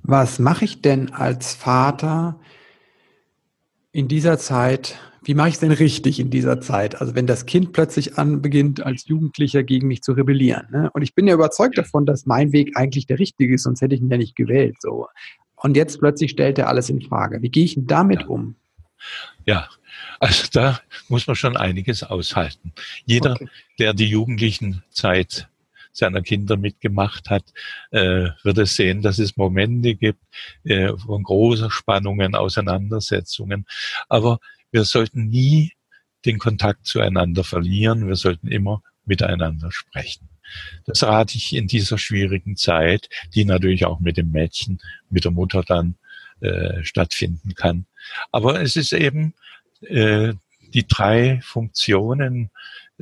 Was 0.02 0.38
mache 0.38 0.64
ich 0.64 0.82
denn 0.82 1.12
als 1.12 1.54
Vater 1.54 2.38
in 3.92 4.08
dieser 4.08 4.38
Zeit? 4.38 4.98
Wie 5.24 5.34
mache 5.34 5.48
ich 5.48 5.54
es 5.54 5.60
denn 5.60 5.70
richtig 5.70 6.18
in 6.18 6.30
dieser 6.30 6.60
Zeit? 6.60 7.00
Also 7.00 7.14
wenn 7.14 7.28
das 7.28 7.46
Kind 7.46 7.72
plötzlich 7.72 8.18
an 8.18 8.42
beginnt, 8.42 8.84
als 8.84 9.06
Jugendlicher 9.06 9.62
gegen 9.62 9.86
mich 9.86 10.02
zu 10.02 10.12
rebellieren. 10.12 10.66
Ne? 10.72 10.90
Und 10.92 11.02
ich 11.02 11.14
bin 11.14 11.28
ja 11.28 11.34
überzeugt 11.34 11.78
davon, 11.78 12.06
dass 12.06 12.26
mein 12.26 12.52
Weg 12.52 12.76
eigentlich 12.76 13.06
der 13.06 13.20
richtige 13.20 13.54
ist, 13.54 13.62
sonst 13.62 13.80
hätte 13.80 13.94
ich 13.94 14.00
ihn 14.00 14.10
ja 14.10 14.16
nicht 14.16 14.34
gewählt. 14.34 14.76
So. 14.80 15.06
Und 15.54 15.76
jetzt 15.76 16.00
plötzlich 16.00 16.32
stellt 16.32 16.58
er 16.58 16.68
alles 16.68 16.90
in 16.90 17.00
Frage. 17.00 17.40
Wie 17.40 17.50
gehe 17.50 17.64
ich 17.64 17.74
denn 17.74 17.86
damit 17.86 18.22
ja. 18.22 18.26
um? 18.26 18.56
Ja, 19.46 19.68
also 20.18 20.48
da 20.52 20.80
muss 21.08 21.26
man 21.26 21.36
schon 21.36 21.56
einiges 21.56 22.02
aushalten. 22.02 22.72
Jeder, 23.04 23.32
okay. 23.32 23.48
der 23.78 23.94
die 23.94 24.06
jugendlichen 24.06 24.82
Zeit 24.90 25.48
seiner 25.92 26.22
Kinder 26.22 26.56
mitgemacht 26.56 27.30
hat, 27.30 27.44
äh, 27.90 28.30
wird 28.42 28.58
es 28.58 28.76
sehen, 28.76 29.02
dass 29.02 29.18
es 29.18 29.36
Momente 29.36 29.94
gibt 29.94 30.22
äh, 30.64 30.92
von 30.96 31.22
großer 31.22 31.70
Spannungen, 31.70 32.34
Auseinandersetzungen. 32.34 33.66
Aber 34.08 34.38
wir 34.70 34.84
sollten 34.84 35.28
nie 35.28 35.72
den 36.24 36.38
Kontakt 36.38 36.86
zueinander 36.86 37.44
verlieren. 37.44 38.08
Wir 38.08 38.16
sollten 38.16 38.48
immer 38.48 38.82
miteinander 39.04 39.70
sprechen. 39.70 40.28
Das 40.84 41.02
rate 41.02 41.36
ich 41.36 41.54
in 41.54 41.66
dieser 41.66 41.98
schwierigen 41.98 42.56
Zeit, 42.56 43.08
die 43.34 43.44
natürlich 43.44 43.84
auch 43.84 44.00
mit 44.00 44.16
dem 44.16 44.30
Mädchen, 44.30 44.80
mit 45.08 45.24
der 45.24 45.30
Mutter 45.30 45.62
dann 45.62 45.96
äh, 46.40 46.84
stattfinden 46.84 47.54
kann. 47.54 47.86
Aber 48.32 48.60
es 48.60 48.76
ist 48.76 48.92
eben 48.92 49.34
äh, 49.82 50.34
die 50.74 50.86
drei 50.86 51.40
Funktionen 51.42 52.50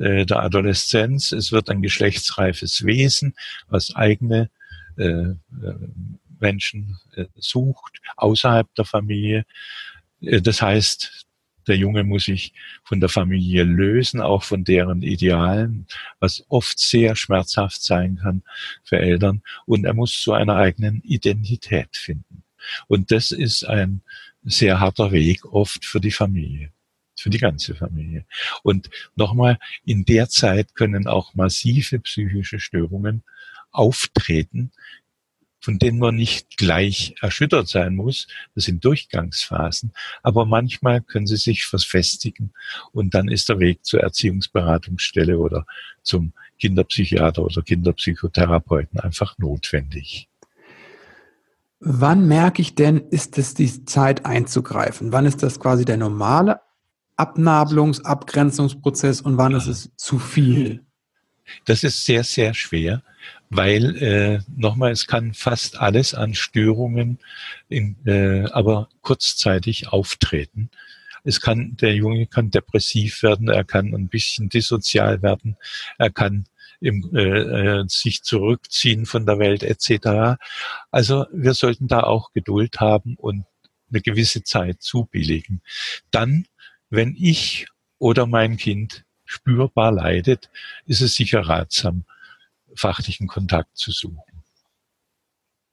äh, 0.01 0.25
der 0.25 0.39
Adoleszenz. 0.39 1.31
Es 1.31 1.51
wird 1.51 1.69
ein 1.69 1.81
geschlechtsreifes 1.81 2.85
Wesen, 2.85 3.35
was 3.67 3.95
eigene 3.95 4.49
äh, 4.97 5.03
äh, 5.03 5.35
Menschen 6.39 6.97
sucht, 7.35 8.01
außerhalb 8.17 8.73
der 8.73 8.85
Familie. 8.85 9.45
Das 10.21 10.59
heißt, 10.59 11.27
der 11.67 11.77
Junge 11.77 12.03
muss 12.03 12.25
sich 12.25 12.53
von 12.83 12.99
der 12.99 13.09
Familie 13.09 13.63
lösen, 13.63 14.21
auch 14.21 14.41
von 14.41 14.63
deren 14.63 15.03
Idealen, 15.03 15.85
was 16.19 16.43
oft 16.49 16.79
sehr 16.79 17.15
schmerzhaft 17.15 17.83
sein 17.83 18.15
kann 18.15 18.41
für 18.83 18.97
Eltern. 18.97 19.43
Und 19.67 19.85
er 19.85 19.93
muss 19.93 20.19
zu 20.19 20.33
einer 20.33 20.55
eigenen 20.55 21.01
Identität 21.03 21.95
finden. 21.95 22.43
Und 22.87 23.11
das 23.11 23.31
ist 23.31 23.63
ein 23.63 24.01
sehr 24.43 24.79
harter 24.79 25.11
Weg 25.11 25.45
oft 25.45 25.85
für 25.85 26.01
die 26.01 26.09
Familie 26.09 26.71
für 27.21 27.29
die 27.29 27.37
ganze 27.37 27.75
Familie. 27.75 28.25
Und 28.63 28.89
nochmal, 29.15 29.59
in 29.85 30.05
der 30.05 30.29
Zeit 30.29 30.75
können 30.75 31.07
auch 31.07 31.33
massive 31.35 31.99
psychische 31.99 32.59
Störungen 32.59 33.23
auftreten, 33.71 34.71
von 35.61 35.77
denen 35.77 35.99
man 35.99 36.15
nicht 36.15 36.57
gleich 36.57 37.15
erschüttert 37.21 37.67
sein 37.67 37.95
muss. 37.95 38.27
Das 38.55 38.65
sind 38.65 38.83
Durchgangsphasen. 38.83 39.93
Aber 40.23 40.45
manchmal 40.45 41.01
können 41.01 41.27
sie 41.27 41.37
sich 41.37 41.65
verfestigen 41.65 42.53
und 42.91 43.13
dann 43.13 43.27
ist 43.27 43.47
der 43.49 43.59
Weg 43.59 43.85
zur 43.85 44.01
Erziehungsberatungsstelle 44.01 45.37
oder 45.37 45.65
zum 46.01 46.33
Kinderpsychiater 46.59 47.43
oder 47.43 47.61
Kinderpsychotherapeuten 47.61 48.99
einfach 48.99 49.37
notwendig. 49.37 50.27
Wann 51.79 52.27
merke 52.27 52.61
ich 52.61 52.75
denn, 52.75 52.97
ist 52.97 53.37
es 53.39 53.55
die 53.55 53.85
Zeit 53.85 54.25
einzugreifen? 54.25 55.11
Wann 55.11 55.25
ist 55.25 55.41
das 55.41 55.59
quasi 55.59 55.83
der 55.83 55.97
normale 55.97 56.59
Abnabelungs-, 57.21 58.03
Abgrenzungsprozess 58.03 59.21
und 59.21 59.37
wann 59.37 59.53
ist 59.53 59.67
es 59.67 59.91
zu 59.95 60.17
viel? 60.17 60.83
Das 61.65 61.83
ist 61.83 62.05
sehr, 62.05 62.23
sehr 62.23 62.53
schwer, 62.53 63.03
weil 63.49 63.97
äh, 64.01 64.39
nochmal, 64.55 64.91
es 64.91 65.05
kann 65.07 65.33
fast 65.33 65.77
alles 65.77 66.13
an 66.13 66.33
Störungen, 66.33 67.19
in, 67.69 67.95
äh, 68.05 68.45
aber 68.51 68.89
kurzzeitig 69.01 69.89
auftreten. 69.89 70.69
Es 71.23 71.41
kann, 71.41 71.77
der 71.79 71.93
Junge 71.93 72.25
kann 72.25 72.49
depressiv 72.49 73.21
werden, 73.21 73.47
er 73.49 73.63
kann 73.63 73.93
ein 73.93 74.07
bisschen 74.07 74.49
dissozial 74.49 75.21
werden, 75.21 75.57
er 75.99 76.09
kann 76.09 76.45
im, 76.79 77.11
äh, 77.13 77.81
äh 77.81 77.85
sich 77.87 78.23
zurückziehen 78.23 79.05
von 79.05 79.27
der 79.27 79.37
Welt 79.37 79.61
etc. 79.61 80.41
Also 80.89 81.27
wir 81.31 81.53
sollten 81.53 81.87
da 81.87 82.01
auch 82.01 82.33
Geduld 82.33 82.79
haben 82.79 83.15
und 83.17 83.45
eine 83.91 84.01
gewisse 84.01 84.43
Zeit 84.43 84.81
zubilligen. 84.81 85.61
Dann 86.09 86.45
wenn 86.91 87.15
ich 87.17 87.67
oder 87.97 88.27
mein 88.27 88.57
Kind 88.57 89.05
spürbar 89.25 89.91
leidet, 89.91 90.49
ist 90.85 91.01
es 91.01 91.15
sicher 91.15 91.41
ratsam, 91.41 92.03
fachlichen 92.75 93.27
Kontakt 93.27 93.75
zu 93.75 93.91
suchen. 93.91 94.19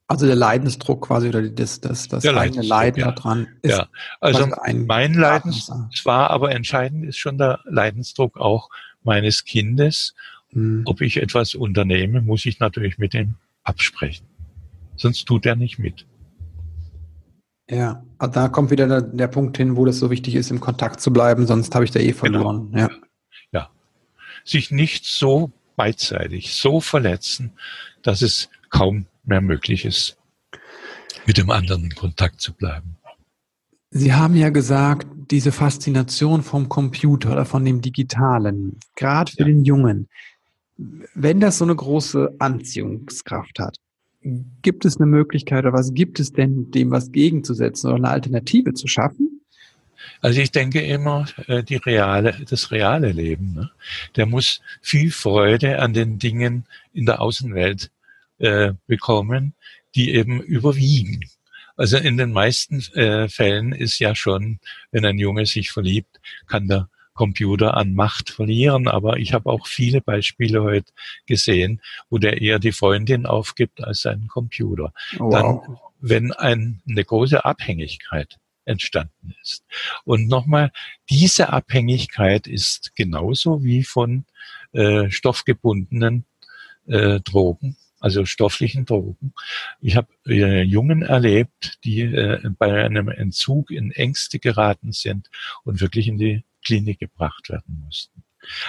Also 0.07 0.27
der 0.27 0.37
Leidensdruck 0.37 1.07
quasi 1.07 1.29
oder 1.29 1.43
das, 1.43 1.83
das, 1.83 2.09
das 2.09 2.23
der 2.23 2.35
eigene 2.35 2.63
Leiden 2.63 3.01
ja. 3.01 3.13
daran 3.13 3.47
ist. 3.61 3.77
Ja, 3.77 3.89
also 4.21 4.49
mein 4.87 5.13
Leidensdruck 5.13 5.95
zwar, 5.95 6.31
aber 6.31 6.53
entscheidend 6.53 7.05
ist 7.05 7.19
schon 7.19 7.37
der 7.37 7.61
Leidensdruck 7.65 8.39
auch 8.39 8.71
meines 9.03 9.45
Kindes. 9.45 10.15
Hm. 10.51 10.83
Ob 10.87 11.03
ich 11.03 11.19
etwas 11.19 11.55
unternehme, 11.55 12.23
muss 12.23 12.47
ich 12.47 12.59
natürlich 12.59 12.97
mit 12.97 13.13
ihm 13.13 13.35
absprechen. 13.65 14.27
Sonst 14.97 15.27
tut 15.27 15.45
er 15.45 15.57
nicht 15.57 15.79
mit. 15.79 16.07
Ja, 17.71 18.03
da 18.19 18.49
kommt 18.49 18.71
wieder 18.71 18.87
der, 18.87 19.03
der, 19.03 19.29
Punkt 19.29 19.57
hin, 19.59 19.77
wo 19.77 19.85
das 19.85 19.99
so 19.99 20.11
wichtig 20.11 20.35
ist, 20.35 20.51
im 20.51 20.61
Kontakt 20.61 21.01
zu 21.01 21.13
bleiben, 21.13 21.47
sonst 21.47 21.75
habe 21.75 21.85
ich 21.85 21.91
da 21.91 22.01
eh 22.01 22.07
genau. 22.07 22.19
verloren. 22.19 22.73
Genau. 22.73 22.89
Ja. 22.89 22.91
ja. 23.53 23.71
Sich 24.45 24.71
nicht 24.71 25.05
so 25.05 25.53
beidseitig, 25.77 26.55
so 26.55 26.81
verletzen, 26.81 27.53
dass 28.03 28.23
es 28.23 28.49
kaum 28.71 29.07
mehr 29.25 29.43
möglich 29.43 29.85
ist, 29.85 30.17
mit 31.27 31.37
dem 31.37 31.51
anderen 31.51 31.85
in 31.85 31.95
Kontakt 31.95 32.41
zu 32.41 32.55
bleiben. 32.55 32.97
Sie 33.91 34.13
haben 34.13 34.37
ja 34.37 34.51
gesagt, 34.51 35.07
diese 35.31 35.53
Faszination 35.53 36.43
vom 36.43 36.69
Computer 36.69 37.33
oder 37.33 37.45
von 37.45 37.65
dem 37.65 37.81
Digitalen, 37.81 38.79
gerade 38.97 39.33
für 39.33 39.41
ja. 39.41 39.47
den 39.47 39.65
Jungen, 39.65 40.09
wenn 41.15 41.41
das 41.41 41.59
so 41.59 41.65
eine 41.65 41.75
große 41.75 42.37
Anziehungskraft 42.39 43.59
hat, 43.59 43.77
gibt 44.63 44.85
es 44.85 44.97
eine 44.97 45.07
Möglichkeit 45.07 45.65
oder 45.65 45.73
was 45.73 45.95
gibt 45.95 46.21
es 46.21 46.33
denn, 46.33 46.71
dem 46.71 46.91
was 46.91 47.13
gegenzusetzen 47.13 47.89
oder 47.89 47.97
eine 47.97 48.11
Alternative 48.11 48.75
zu 48.75 48.87
schaffen? 48.87 49.41
Also 50.21 50.41
ich 50.41 50.51
denke 50.51 50.81
immer, 50.81 51.27
äh, 51.47 51.63
die 51.63 51.77
reale, 51.77 52.35
das 52.49 52.71
reale 52.71 53.13
Leben, 53.13 53.55
ne? 53.55 53.71
der 54.17 54.27
muss 54.27 54.61
viel 54.81 55.11
Freude 55.11 55.81
an 55.81 55.93
den 55.93 56.19
Dingen 56.19 56.67
in 56.93 57.07
der 57.07 57.21
Außenwelt 57.21 57.91
äh, 58.39 58.73
bekommen, 58.87 59.55
die 59.95 60.15
eben 60.15 60.41
überwiegen. 60.41 61.21
Also 61.77 61.97
in 61.97 62.17
den 62.17 62.33
meisten 62.33 62.81
äh, 62.95 63.29
Fällen 63.29 63.73
ist 63.73 64.01
ja 64.01 64.15
schon, 64.15 64.59
wenn 64.91 65.05
ein 65.05 65.19
Junge 65.19 65.47
sich 65.47 65.71
verliebt, 65.71 66.21
kann 66.47 66.67
der 66.67 66.89
Computer 67.19 67.77
an 67.77 67.95
Macht 67.95 68.31
verlieren. 68.31 68.87
Aber 68.87 69.19
ich 69.19 69.35
habe 69.35 69.51
auch 69.51 69.67
viele 69.67 70.01
Beispiele 70.01 70.63
heute 70.63 70.93
gesehen, 71.27 71.83
wo 72.09 72.19
der 72.19 72.41
eher 72.41 72.61
die 72.61 72.73
Freundin 72.73 73.27
aufgibt 73.27 73.83
als 73.83 74.03
seinen 74.03 74.29
Computer. 74.29 74.93
Wow. 75.19 75.33
Dann, 75.33 75.79
wenn 76.01 76.33
ein, 76.33 76.81
eine 76.89 77.05
große 77.05 77.45
Abhängigkeit 77.45 78.39
entstanden 78.65 79.35
ist. 79.43 79.65
Und 80.05 80.29
nochmal, 80.29 80.71
diese 81.11 81.53
Abhängigkeit 81.53 82.47
ist 82.47 82.95
genauso 82.95 83.65
wie 83.65 83.83
von 83.83 84.25
äh, 84.73 85.11
stoffgebundenen 85.11 86.25
äh, 86.87 87.19
Drogen, 87.21 87.77
also 87.99 88.27
stofflichen 88.27 88.85
Drogen. 88.85 89.33
Ich 89.81 89.97
habe 89.97 90.09
äh, 90.27 90.63
Jungen 90.63 91.03
erlebt, 91.03 91.79
die 91.83 92.03
äh, 92.03 92.41
bei 92.59 92.85
einem 92.85 93.09
Entzug 93.09 93.71
in 93.71 93.91
Ängste 93.91 94.39
geraten 94.39 94.93
sind 94.93 95.31
und 95.65 95.81
wirklich 95.81 96.07
in 96.07 96.19
die 96.19 96.45
Klinik 96.65 97.01
gebracht 97.01 97.49
werden 97.49 97.83
mussten. 97.85 98.23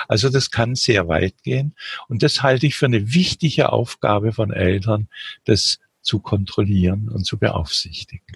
Also 0.08 0.30
das 0.30 0.52
kann 0.52 0.75
sehr 0.75 1.08
weit 1.08 1.43
gehen 1.43 1.75
und 2.08 2.23
das 2.23 2.41
halte 2.41 2.67
ich 2.67 2.75
für 2.75 2.88
eine 2.88 3.13
wichtige 3.13 3.71
Aufgabe 3.71 4.34
von 4.34 4.52
Eltern, 4.52 5.08
das 5.45 5.80
zu 6.02 6.19
kontrollieren 6.19 7.10
und 7.10 7.25
zu 7.25 7.38
beaufsichtigen. 7.38 8.36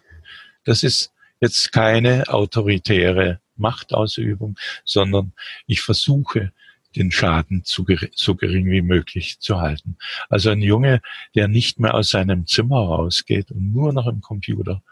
Das 0.63 0.83
ist 0.83 1.11
jetzt 1.39 1.71
keine 1.71 2.27
autoritäre 2.27 3.41
Machtausübung, 3.55 4.57
sondern 4.85 5.33
ich 5.67 5.81
versuche, 5.81 6.51
den 6.95 7.11
Schaden 7.11 7.63
zu, 7.63 7.85
so 8.13 8.35
gering 8.35 8.69
wie 8.69 8.81
möglich 8.81 9.39
zu 9.39 9.59
halten. 9.59 9.97
Also 10.29 10.51
ein 10.51 10.61
Junge, 10.61 11.01
der 11.35 11.47
nicht 11.47 11.79
mehr 11.79 11.95
aus 11.95 12.09
seinem 12.09 12.45
Zimmer 12.45 12.79
rausgeht 12.79 13.51
und 13.51 13.73
nur 13.73 13.93
noch 13.93 14.07
im 14.07 14.21
Computer 14.21 14.83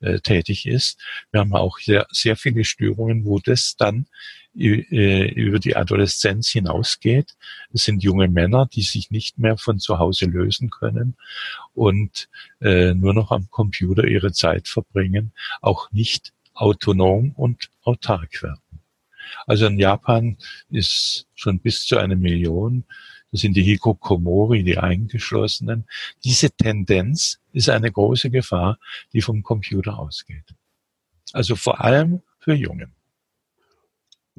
äh, 0.00 0.20
tätig 0.20 0.66
ist. 0.66 1.00
Wir 1.30 1.40
haben 1.40 1.54
auch 1.54 1.78
sehr, 1.78 2.06
sehr 2.10 2.36
viele 2.36 2.64
Störungen, 2.64 3.24
wo 3.24 3.38
das 3.38 3.76
dann 3.76 4.06
äh, 4.54 5.30
über 5.32 5.58
die 5.58 5.76
Adoleszenz 5.76 6.50
hinausgeht. 6.50 7.36
Es 7.72 7.84
sind 7.84 8.02
junge 8.02 8.28
Männer, 8.28 8.66
die 8.66 8.82
sich 8.82 9.10
nicht 9.10 9.38
mehr 9.38 9.56
von 9.56 9.78
zu 9.78 9.98
Hause 9.98 10.26
lösen 10.26 10.70
können 10.70 11.16
und 11.74 12.28
äh, 12.60 12.94
nur 12.94 13.14
noch 13.14 13.30
am 13.30 13.50
Computer 13.50 14.04
ihre 14.04 14.32
Zeit 14.32 14.68
verbringen, 14.68 15.32
auch 15.60 15.90
nicht 15.92 16.32
autonom 16.54 17.32
und 17.32 17.70
autark 17.82 18.42
werden. 18.42 18.60
Also 19.46 19.66
in 19.66 19.78
Japan 19.78 20.38
ist 20.70 21.26
schon 21.34 21.60
bis 21.60 21.84
zu 21.84 21.98
einer 21.98 22.16
Million 22.16 22.84
das 23.30 23.42
sind 23.42 23.56
die 23.56 23.62
Hikokomori, 23.62 24.62
die 24.62 24.78
Eingeschlossenen. 24.78 25.84
Diese 26.24 26.50
Tendenz 26.50 27.38
ist 27.58 27.68
eine 27.68 27.90
große 27.90 28.30
Gefahr, 28.30 28.78
die 29.12 29.20
vom 29.20 29.42
Computer 29.42 29.98
ausgeht. 29.98 30.54
Also 31.32 31.56
vor 31.56 31.84
allem 31.84 32.22
für 32.38 32.54
Jungen. 32.54 32.94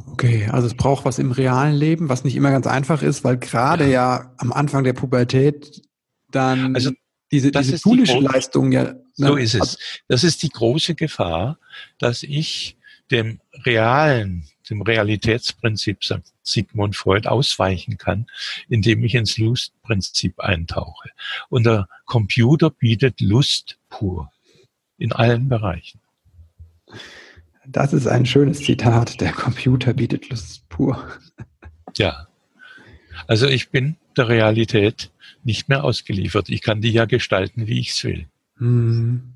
Okay, 0.08 0.48
also 0.50 0.66
es 0.66 0.76
braucht 0.76 1.04
was 1.04 1.20
im 1.20 1.32
realen 1.32 1.76
Leben, 1.76 2.08
was 2.08 2.24
nicht 2.24 2.36
immer 2.36 2.52
ganz 2.52 2.66
einfach 2.66 3.02
ist, 3.02 3.24
weil 3.24 3.38
gerade 3.38 3.84
ja, 3.86 3.92
ja 3.92 4.34
am 4.38 4.54
Anfang 4.54 4.84
der 4.86 4.94
Pubertät 4.94 5.82
dann 6.32 6.74
also 6.74 6.92
diese, 7.32 7.52
diese 7.52 7.78
schulische 7.78 8.18
die 8.20 8.26
Leistung 8.26 8.72
ja. 8.72 8.94
Ne, 9.18 9.28
so 9.28 9.36
ist 9.36 9.56
es. 9.56 9.78
Das 10.08 10.24
ist 10.24 10.42
die 10.42 10.50
große 10.50 10.96
Gefahr, 10.96 11.60
dass 11.98 12.24
ich 12.24 12.79
dem 13.12 13.40
realen, 13.66 14.46
dem 14.70 14.82
Realitätsprinzip, 14.82 16.04
sagt 16.04 16.34
Sigmund 16.44 16.96
Freud, 16.96 17.28
ausweichen 17.28 17.98
kann, 17.98 18.28
indem 18.68 19.04
ich 19.04 19.16
ins 19.16 19.38
Lustprinzip 19.38 20.40
eintauche. 20.40 21.10
Und 21.50 21.66
der 21.66 21.88
Computer 22.06 22.70
bietet 22.70 23.22
Lust 23.22 23.78
pur 23.90 24.32
in 24.98 25.12
allen 25.12 25.50
Bereichen. 25.50 26.00
Das 27.68 27.94
ist 27.94 28.08
ein 28.08 28.26
schönes 28.26 28.64
Zitat. 28.64 29.22
Der 29.22 29.32
Computer 29.32 29.94
bietet 29.94 30.30
Lust 30.30 30.68
pur. 30.70 31.08
Ja. 31.98 32.28
Also 33.28 33.48
ich 33.48 33.70
bin 33.70 33.98
der 34.18 34.28
Realität 34.28 35.12
nicht 35.44 35.70
mehr 35.70 35.84
ausgeliefert. 35.84 36.50
Ich 36.50 36.62
kann 36.62 36.82
die 36.82 36.92
ja 36.92 37.06
gestalten, 37.06 37.68
wie 37.68 37.80
ich 37.80 37.92
es 37.92 38.04
will. 38.04 38.28
Hm. 38.58 39.34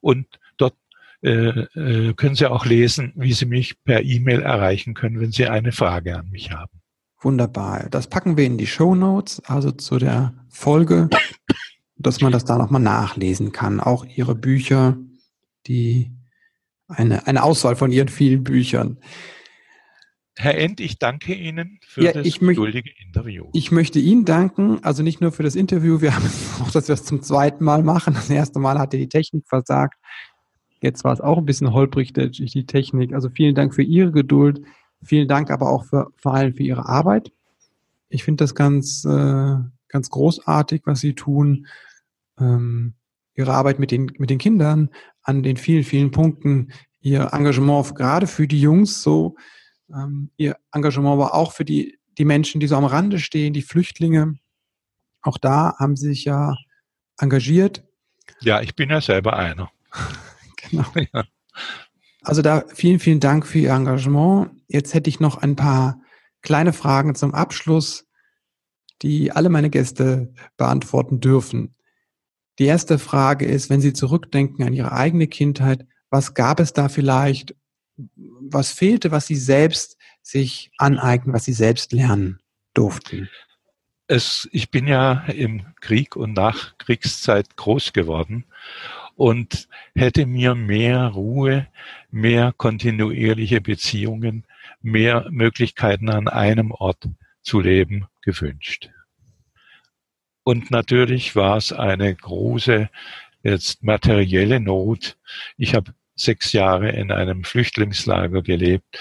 und 0.00 0.26
dort 0.56 0.74
äh, 1.22 1.30
äh, 1.30 2.14
können 2.14 2.34
Sie 2.34 2.46
auch 2.46 2.66
lesen, 2.66 3.12
wie 3.16 3.32
Sie 3.32 3.46
mich 3.46 3.82
per 3.84 4.02
E-Mail 4.02 4.42
erreichen 4.42 4.94
können, 4.94 5.20
wenn 5.20 5.32
Sie 5.32 5.46
eine 5.46 5.72
Frage 5.72 6.16
an 6.16 6.30
mich 6.30 6.52
haben. 6.52 6.80
Wunderbar. 7.20 7.88
Das 7.90 8.08
packen 8.08 8.36
wir 8.36 8.44
in 8.44 8.58
die 8.58 8.66
Show 8.66 8.94
Notes, 8.94 9.40
also 9.46 9.72
zu 9.72 9.98
der 9.98 10.34
Folge, 10.48 11.08
dass 11.96 12.20
man 12.20 12.32
das 12.32 12.44
da 12.44 12.58
nochmal 12.58 12.82
nachlesen 12.82 13.52
kann. 13.52 13.80
Auch 13.80 14.04
Ihre 14.04 14.34
Bücher, 14.34 14.96
die 15.66 16.12
eine, 16.88 17.26
eine 17.26 17.42
Auswahl 17.42 17.74
von 17.74 17.90
Ihren 17.90 18.08
vielen 18.08 18.44
Büchern. 18.44 18.98
Herr 20.38 20.58
End, 20.58 20.80
ich 20.80 20.98
danke 20.98 21.34
Ihnen 21.34 21.80
für 21.86 22.02
ja, 22.02 22.12
das 22.12 22.38
geduldige 22.38 22.90
Interview. 23.02 23.46
Ich 23.54 23.72
möchte 23.72 23.98
Ihnen 23.98 24.26
danken, 24.26 24.84
also 24.84 25.02
nicht 25.02 25.22
nur 25.22 25.32
für 25.32 25.42
das 25.42 25.56
Interview, 25.56 26.02
wir 26.02 26.14
haben 26.16 26.30
auch, 26.60 26.70
dass 26.70 26.88
wir 26.88 26.94
es 26.94 27.04
zum 27.04 27.22
zweiten 27.22 27.64
Mal 27.64 27.82
machen. 27.82 28.14
Das 28.14 28.28
erste 28.28 28.58
Mal 28.58 28.78
hatte 28.78 28.98
die 28.98 29.08
Technik 29.08 29.48
versagt. 29.48 29.98
Jetzt 30.82 31.04
war 31.04 31.12
es 31.14 31.22
auch 31.22 31.38
ein 31.38 31.46
bisschen 31.46 31.72
holprig 31.72 32.12
die 32.12 32.66
Technik. 32.66 33.14
Also 33.14 33.30
vielen 33.30 33.54
Dank 33.54 33.74
für 33.74 33.82
Ihre 33.82 34.12
Geduld. 34.12 34.60
Vielen 35.02 35.26
Dank 35.26 35.50
aber 35.50 35.70
auch 35.70 35.86
für, 35.86 36.08
vor 36.16 36.34
allem 36.34 36.54
für 36.54 36.62
Ihre 36.62 36.86
Arbeit. 36.86 37.32
Ich 38.10 38.22
finde 38.22 38.44
das 38.44 38.54
ganz, 38.54 39.04
äh, 39.06 39.56
ganz 39.88 40.10
großartig, 40.10 40.82
was 40.84 41.00
Sie 41.00 41.14
tun. 41.14 41.66
Ähm, 42.38 42.92
Ihre 43.34 43.54
Arbeit 43.54 43.78
mit 43.78 43.90
den, 43.90 44.12
mit 44.18 44.28
den 44.28 44.38
Kindern 44.38 44.90
an 45.22 45.42
den 45.42 45.56
vielen, 45.56 45.84
vielen 45.84 46.10
Punkten. 46.10 46.72
Ihr 47.00 47.30
Engagement 47.32 47.94
gerade 47.94 48.26
für 48.26 48.46
die 48.46 48.60
Jungs 48.60 49.02
so 49.02 49.36
ihr 50.36 50.56
Engagement 50.72 51.18
war 51.18 51.34
auch 51.34 51.52
für 51.52 51.64
die, 51.64 51.98
die 52.18 52.24
Menschen, 52.24 52.60
die 52.60 52.66
so 52.66 52.76
am 52.76 52.84
Rande 52.84 53.18
stehen, 53.18 53.52
die 53.52 53.62
Flüchtlinge. 53.62 54.38
Auch 55.22 55.38
da 55.38 55.74
haben 55.78 55.96
sie 55.96 56.08
sich 56.08 56.24
ja 56.24 56.56
engagiert. 57.18 57.84
Ja, 58.40 58.60
ich 58.60 58.74
bin 58.74 58.90
ja 58.90 59.00
selber 59.00 59.36
einer. 59.36 59.70
genau. 60.70 60.84
Ja. 61.12 61.24
Also 62.22 62.42
da 62.42 62.64
vielen, 62.74 62.98
vielen 62.98 63.20
Dank 63.20 63.46
für 63.46 63.60
Ihr 63.60 63.70
Engagement. 63.70 64.50
Jetzt 64.66 64.94
hätte 64.94 65.08
ich 65.08 65.20
noch 65.20 65.38
ein 65.38 65.54
paar 65.54 66.00
kleine 66.42 66.72
Fragen 66.72 67.14
zum 67.14 67.34
Abschluss, 67.34 68.04
die 69.02 69.30
alle 69.30 69.48
meine 69.48 69.70
Gäste 69.70 70.34
beantworten 70.56 71.20
dürfen. 71.20 71.76
Die 72.58 72.64
erste 72.64 72.98
Frage 72.98 73.46
ist, 73.46 73.70
wenn 73.70 73.80
Sie 73.80 73.92
zurückdenken 73.92 74.64
an 74.64 74.72
Ihre 74.72 74.90
eigene 74.90 75.28
Kindheit, 75.28 75.86
was 76.10 76.34
gab 76.34 76.58
es 76.58 76.72
da 76.72 76.88
vielleicht 76.88 77.54
was 78.16 78.72
fehlte, 78.72 79.10
was 79.10 79.26
sie 79.26 79.36
selbst 79.36 79.96
sich 80.22 80.70
aneignen, 80.78 81.34
was 81.34 81.44
sie 81.44 81.52
selbst 81.52 81.92
lernen 81.92 82.40
durften? 82.74 83.28
Es, 84.08 84.48
ich 84.52 84.70
bin 84.70 84.86
ja 84.86 85.24
im 85.26 85.66
Krieg 85.80 86.14
und 86.14 86.34
nach 86.34 86.78
Kriegszeit 86.78 87.56
groß 87.56 87.92
geworden 87.92 88.44
und 89.16 89.68
hätte 89.94 90.26
mir 90.26 90.54
mehr 90.54 91.08
Ruhe, 91.08 91.66
mehr 92.10 92.52
kontinuierliche 92.52 93.60
Beziehungen, 93.60 94.44
mehr 94.82 95.26
Möglichkeiten 95.30 96.08
an 96.08 96.28
einem 96.28 96.70
Ort 96.70 97.08
zu 97.42 97.60
leben 97.60 98.06
gewünscht. 98.22 98.90
Und 100.44 100.70
natürlich 100.70 101.34
war 101.34 101.56
es 101.56 101.72
eine 101.72 102.14
große 102.14 102.88
jetzt 103.42 103.82
materielle 103.82 104.60
Not. 104.60 105.16
Ich 105.56 105.74
habe 105.74 105.94
sechs 106.16 106.52
Jahre 106.52 106.90
in 106.90 107.12
einem 107.12 107.44
Flüchtlingslager 107.44 108.42
gelebt, 108.42 108.98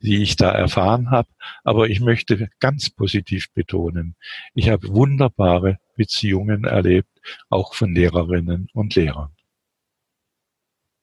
die 0.00 0.22
ich 0.22 0.36
da 0.36 0.50
erfahren 0.50 1.10
habe. 1.10 1.28
Aber 1.62 1.88
ich 1.88 2.00
möchte 2.00 2.48
ganz 2.58 2.90
positiv 2.90 3.52
betonen, 3.52 4.16
ich 4.54 4.70
habe 4.70 4.88
wunderbare 4.88 5.78
Beziehungen 5.96 6.64
erlebt, 6.64 7.20
auch 7.48 7.74
von 7.74 7.94
Lehrerinnen 7.94 8.68
und 8.72 8.94
Lehrern. 8.94 9.30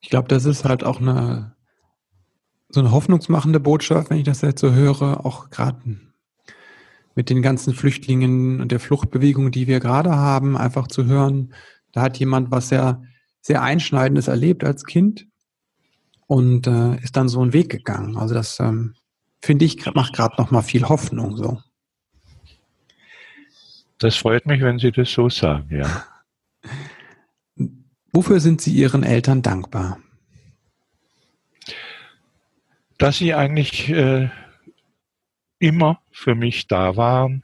Ich 0.02 0.10
glaube, 0.10 0.28
das 0.28 0.46
ist 0.46 0.66
halt 0.66 0.84
auch 0.84 1.00
eine 1.00 1.56
so 2.74 2.80
eine 2.80 2.92
hoffnungsmachende 2.92 3.60
Botschaft, 3.60 4.10
wenn 4.10 4.18
ich 4.18 4.24
das 4.24 4.42
jetzt 4.42 4.62
so 4.62 4.72
höre, 4.72 5.26
auch 5.26 5.50
gerade 5.50 5.82
mit 7.16 7.30
den 7.30 7.42
ganzen 7.42 7.74
Flüchtlingen 7.74 8.62
und 8.62 8.72
der 8.72 8.80
Fluchtbewegung, 8.80 9.52
die 9.52 9.68
wir 9.68 9.80
gerade 9.80 10.16
haben, 10.16 10.56
einfach 10.56 10.88
zu 10.88 11.06
hören, 11.06 11.54
da 11.92 12.02
hat 12.04 12.18
jemand 12.18 12.52
was 12.52 12.70
sehr, 12.70 13.04
sehr 13.42 13.62
Einschneidendes 13.62 14.30
erlebt 14.30 14.64
als 14.64 14.86
Kind 14.86 15.28
und 16.32 16.66
äh, 16.66 16.96
ist 17.04 17.18
dann 17.18 17.28
so 17.28 17.42
einen 17.42 17.52
Weg 17.52 17.70
gegangen. 17.70 18.16
Also 18.16 18.34
das 18.34 18.58
ähm, 18.62 18.96
finde 19.42 19.66
ich 19.66 19.86
macht 19.94 20.14
gerade 20.14 20.36
noch 20.38 20.50
mal 20.50 20.62
viel 20.62 20.88
Hoffnung 20.88 21.36
so. 21.36 21.62
Das 23.98 24.16
freut 24.16 24.46
mich, 24.46 24.62
wenn 24.62 24.80
Sie 24.80 24.94
das 24.94 25.12
so 25.12 25.28
sagen, 25.28 25.68
ja. 25.76 26.06
Wofür 28.14 28.40
sind 28.40 28.62
Sie 28.62 28.72
Ihren 28.72 29.04
Eltern 29.04 29.42
dankbar? 29.42 30.00
Dass 32.98 33.18
sie 33.18 33.34
eigentlich 33.34 33.90
äh, 33.90 34.30
immer 35.60 36.00
für 36.12 36.36
mich 36.36 36.68
da 36.68 36.96
waren, 36.96 37.44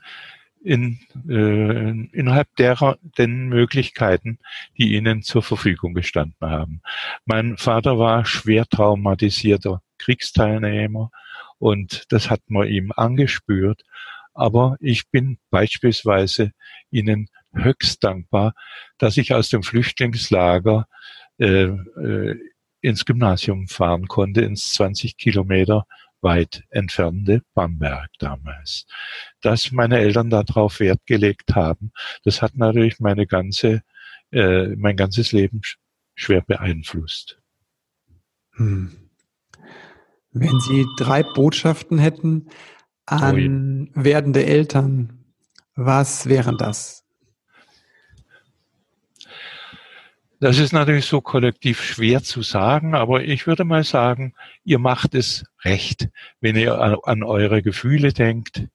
in, 0.67 0.99
äh, 1.29 1.91
innerhalb 2.11 2.53
derer 2.57 2.97
den 3.17 3.47
Möglichkeiten, 3.47 4.37
die 4.77 4.95
ihnen 4.95 5.23
zur 5.23 5.41
Verfügung 5.41 5.93
gestanden 5.93 6.49
haben. 6.49 6.81
Mein 7.25 7.55
Vater 7.55 7.97
war 7.97 8.25
schwer 8.25 8.65
traumatisierter 8.65 9.81
Kriegsteilnehmer 9.97 11.09
und 11.57 12.03
das 12.09 12.29
hat 12.29 12.41
man 12.47 12.67
ihm 12.67 12.91
angespürt. 12.93 13.83
Aber 14.33 14.75
ich 14.81 15.09
bin 15.09 15.37
beispielsweise 15.51 16.51
ihnen 16.91 17.29
höchst 17.53 18.03
dankbar, 18.03 18.53
dass 18.97 19.15
ich 19.15 19.33
aus 19.33 19.47
dem 19.47 19.63
Flüchtlingslager 19.63 20.85
äh, 21.39 21.63
äh, 21.63 22.37
ins 22.81 23.05
Gymnasium 23.05 23.69
fahren 23.69 24.07
konnte, 24.07 24.41
ins 24.41 24.73
20 24.73 25.15
Kilometer 25.15 25.87
weit 26.21 26.63
entfernte 26.69 27.43
Bamberg 27.53 28.09
damals. 28.19 28.85
Dass 29.41 29.71
meine 29.71 29.99
Eltern 29.99 30.29
darauf 30.29 30.79
Wert 30.79 31.05
gelegt 31.05 31.55
haben, 31.55 31.91
das 32.23 32.41
hat 32.41 32.55
natürlich 32.55 32.99
meine 32.99 33.27
ganze, 33.27 33.83
äh, 34.31 34.75
mein 34.75 34.95
ganzes 34.95 35.31
Leben 35.31 35.61
schwer 36.15 36.41
beeinflusst. 36.41 37.39
Hm. 38.53 39.09
Wenn 40.31 40.59
Sie 40.59 40.85
drei 40.97 41.23
Botschaften 41.23 41.97
hätten 41.97 42.49
an 43.05 43.89
oh 43.95 44.03
werdende 44.03 44.45
Eltern, 44.45 45.25
was 45.75 46.27
wären 46.27 46.57
das? 46.57 47.06
Das 50.39 50.59
ist 50.59 50.71
natürlich 50.71 51.05
so 51.05 51.19
kollektiv 51.19 51.81
schwer 51.81 52.21
zu 52.21 52.43
sagen, 52.43 52.93
aber 52.93 53.23
ich 53.23 53.47
würde 53.47 53.63
mal 53.63 53.83
sagen, 53.83 54.35
ihr 54.63 54.77
macht 54.77 55.15
es 55.15 55.45
recht, 55.63 56.09
wenn 56.41 56.55
ihr 56.55 56.79
an, 56.79 57.23
eure 57.23 57.63
Gefühle 57.63 58.13
denkt 58.13 58.67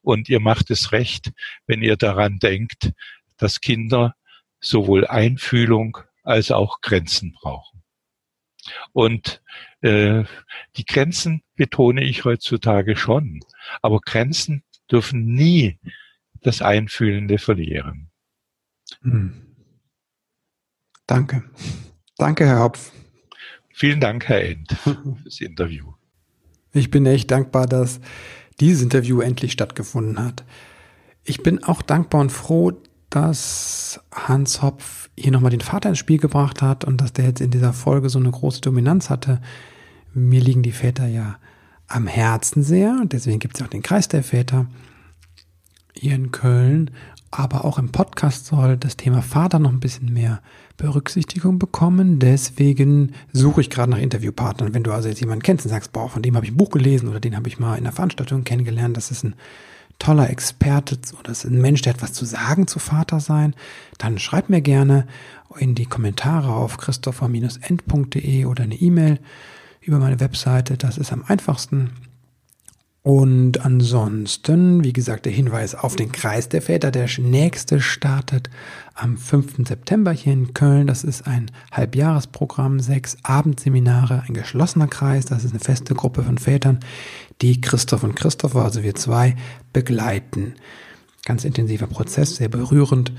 und 0.00 0.30
ihr 0.30 0.40
macht 0.40 0.70
es 0.70 0.92
recht, 0.92 1.32
wenn 1.66 1.82
ihr 1.82 1.96
daran 1.96 2.38
denkt, 2.38 2.92
dass 3.36 3.60
Kinder 3.60 4.14
sowohl 4.58 5.06
Einfühlung 5.06 5.98
als 6.22 6.50
auch 6.50 6.80
Grenzen 6.80 7.32
brauchen. 7.32 7.82
Und 8.92 9.42
äh, 9.82 10.24
die 10.76 10.84
Grenzen 10.84 11.42
betone 11.56 12.04
ich 12.04 12.24
heutzutage 12.24 12.96
schon, 12.96 13.40
aber 13.82 14.00
Grenzen 14.00 14.62
dürfen 14.90 15.26
nie 15.26 15.78
das 16.40 16.62
Einfühlende 16.62 17.38
verlieren. 17.38 18.10
Hm. 19.02 19.51
Danke. 21.06 21.42
Danke, 22.16 22.46
Herr 22.46 22.60
Hopf. 22.60 22.92
Vielen 23.72 24.00
Dank, 24.00 24.28
Herr 24.28 24.44
End, 24.44 24.76
fürs 25.22 25.40
Interview. 25.40 25.92
Ich 26.72 26.90
bin 26.90 27.04
echt 27.06 27.30
dankbar, 27.30 27.66
dass 27.66 28.00
dieses 28.60 28.82
Interview 28.82 29.20
endlich 29.20 29.52
stattgefunden 29.52 30.18
hat. 30.24 30.44
Ich 31.24 31.42
bin 31.42 31.62
auch 31.62 31.82
dankbar 31.82 32.20
und 32.20 32.30
froh, 32.30 32.72
dass 33.10 34.00
Hans 34.12 34.62
Hopf 34.62 35.10
hier 35.18 35.32
nochmal 35.32 35.50
den 35.50 35.60
Vater 35.60 35.90
ins 35.90 35.98
Spiel 35.98 36.18
gebracht 36.18 36.62
hat 36.62 36.84
und 36.84 37.00
dass 37.00 37.12
der 37.12 37.26
jetzt 37.26 37.40
in 37.40 37.50
dieser 37.50 37.72
Folge 37.72 38.08
so 38.08 38.18
eine 38.18 38.30
große 38.30 38.60
Dominanz 38.60 39.10
hatte. 39.10 39.40
Mir 40.14 40.40
liegen 40.40 40.62
die 40.62 40.72
Väter 40.72 41.06
ja 41.06 41.38
am 41.88 42.06
Herzen 42.06 42.62
sehr 42.62 42.96
und 43.00 43.12
deswegen 43.12 43.38
gibt 43.38 43.56
es 43.56 43.62
auch 43.62 43.68
den 43.68 43.82
Kreis 43.82 44.08
der 44.08 44.22
Väter 44.22 44.66
hier 45.94 46.14
in 46.14 46.30
Köln. 46.30 46.90
Aber 47.34 47.64
auch 47.64 47.78
im 47.78 47.88
Podcast 47.88 48.44
soll 48.44 48.76
das 48.76 48.98
Thema 48.98 49.22
Vater 49.22 49.58
noch 49.58 49.72
ein 49.72 49.80
bisschen 49.80 50.12
mehr 50.12 50.42
Berücksichtigung 50.76 51.58
bekommen. 51.58 52.18
Deswegen 52.18 53.14
suche 53.32 53.62
ich 53.62 53.70
gerade 53.70 53.90
nach 53.90 53.98
Interviewpartnern. 53.98 54.74
Wenn 54.74 54.82
du 54.82 54.92
also 54.92 55.08
jetzt 55.08 55.20
jemanden 55.20 55.42
kennst 55.42 55.64
und 55.64 55.70
sagst, 55.70 55.92
boah, 55.92 56.10
von 56.10 56.20
dem 56.20 56.36
habe 56.36 56.44
ich 56.44 56.52
ein 56.52 56.58
Buch 56.58 56.68
gelesen 56.68 57.08
oder 57.08 57.20
den 57.20 57.34
habe 57.34 57.48
ich 57.48 57.58
mal 57.58 57.76
in 57.76 57.84
einer 57.84 57.92
Veranstaltung 57.92 58.44
kennengelernt, 58.44 58.98
das 58.98 59.10
ist 59.10 59.24
ein 59.24 59.34
toller 59.98 60.28
Experte 60.28 60.98
oder 61.18 61.32
ist 61.32 61.44
ein 61.44 61.60
Mensch, 61.60 61.80
der 61.80 61.94
hat 61.94 62.02
was 62.02 62.12
zu 62.12 62.26
sagen 62.26 62.66
zu 62.66 62.78
Vater 62.78 63.18
sein, 63.18 63.54
dann 63.96 64.18
schreib 64.18 64.50
mir 64.50 64.60
gerne 64.60 65.06
in 65.58 65.74
die 65.74 65.86
Kommentare 65.86 66.52
auf 66.52 66.76
christopher-end.de 66.76 68.44
oder 68.44 68.64
eine 68.64 68.74
E-Mail 68.74 69.20
über 69.80 69.98
meine 69.98 70.20
Webseite. 70.20 70.76
Das 70.76 70.98
ist 70.98 71.12
am 71.12 71.24
einfachsten. 71.26 71.92
Und 73.04 73.64
ansonsten, 73.64 74.84
wie 74.84 74.92
gesagt, 74.92 75.26
der 75.26 75.32
Hinweis 75.32 75.74
auf 75.74 75.96
den 75.96 76.12
Kreis 76.12 76.48
der 76.48 76.62
Väter. 76.62 76.92
Der 76.92 77.08
nächste 77.18 77.80
startet 77.80 78.48
am 78.94 79.16
5. 79.16 79.66
September 79.66 80.12
hier 80.12 80.32
in 80.32 80.54
Köln. 80.54 80.86
Das 80.86 81.02
ist 81.02 81.26
ein 81.26 81.50
Halbjahresprogramm, 81.72 82.78
sechs 82.78 83.16
Abendseminare, 83.24 84.22
ein 84.28 84.34
geschlossener 84.34 84.86
Kreis. 84.86 85.24
Das 85.24 85.44
ist 85.44 85.50
eine 85.50 85.58
feste 85.58 85.94
Gruppe 85.94 86.22
von 86.22 86.38
Vätern, 86.38 86.78
die 87.40 87.60
Christoph 87.60 88.04
und 88.04 88.14
Christopher, 88.14 88.62
also 88.62 88.84
wir 88.84 88.94
zwei, 88.94 89.34
begleiten. 89.72 90.54
Ganz 91.24 91.44
intensiver 91.44 91.88
Prozess, 91.88 92.36
sehr 92.36 92.48
berührend. 92.48 93.12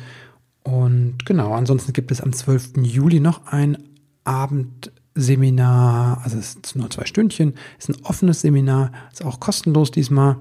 Und 0.63 1.25
genau, 1.25 1.53
ansonsten 1.53 1.91
gibt 1.91 2.11
es 2.11 2.21
am 2.21 2.31
12. 2.31 2.77
Juli 2.84 3.19
noch 3.19 3.47
ein 3.47 3.77
Abend 4.23 4.93
Seminar, 5.16 6.22
also 6.24 6.38
es 6.38 6.55
ist 6.55 6.76
nur 6.76 6.89
zwei 6.89 7.05
Stündchen, 7.05 7.53
ist 7.78 7.89
ein 7.89 8.03
offenes 8.03 8.41
Seminar, 8.41 8.91
ist 9.11 9.24
auch 9.24 9.39
kostenlos 9.39 9.91
diesmal, 9.91 10.38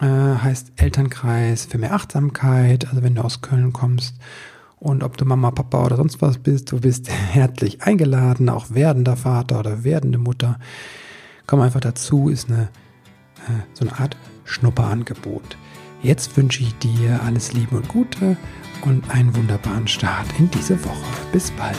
äh, 0.00 0.06
heißt 0.06 0.72
Elternkreis 0.76 1.66
für 1.66 1.78
mehr 1.78 1.94
Achtsamkeit, 1.94 2.88
also 2.88 3.02
wenn 3.02 3.14
du 3.14 3.22
aus 3.22 3.40
Köln 3.40 3.72
kommst 3.72 4.16
und 4.78 5.02
ob 5.02 5.16
du 5.16 5.24
Mama, 5.24 5.50
Papa 5.50 5.84
oder 5.84 5.96
sonst 5.96 6.20
was 6.20 6.38
bist, 6.38 6.72
du 6.72 6.80
bist 6.80 7.08
herzlich 7.32 7.82
eingeladen, 7.82 8.48
auch 8.48 8.66
werdender 8.70 9.16
Vater 9.16 9.60
oder 9.60 9.84
werdende 9.84 10.18
Mutter. 10.18 10.58
Komm 11.46 11.60
einfach 11.60 11.80
dazu, 11.80 12.28
ist 12.28 12.48
eine, 12.48 12.64
äh, 13.48 13.62
so 13.74 13.86
eine 13.86 13.98
Art 13.98 14.16
Schnupperangebot. 14.44 15.56
Jetzt 16.02 16.36
wünsche 16.36 16.62
ich 16.62 16.74
dir 16.78 17.20
alles 17.24 17.52
Liebe 17.52 17.76
und 17.76 17.88
Gute 17.88 18.36
und 18.82 19.10
einen 19.10 19.34
wunderbaren 19.34 19.88
Start 19.88 20.26
in 20.38 20.50
diese 20.50 20.84
Woche. 20.84 21.04
Bis 21.32 21.50
bald. 21.52 21.76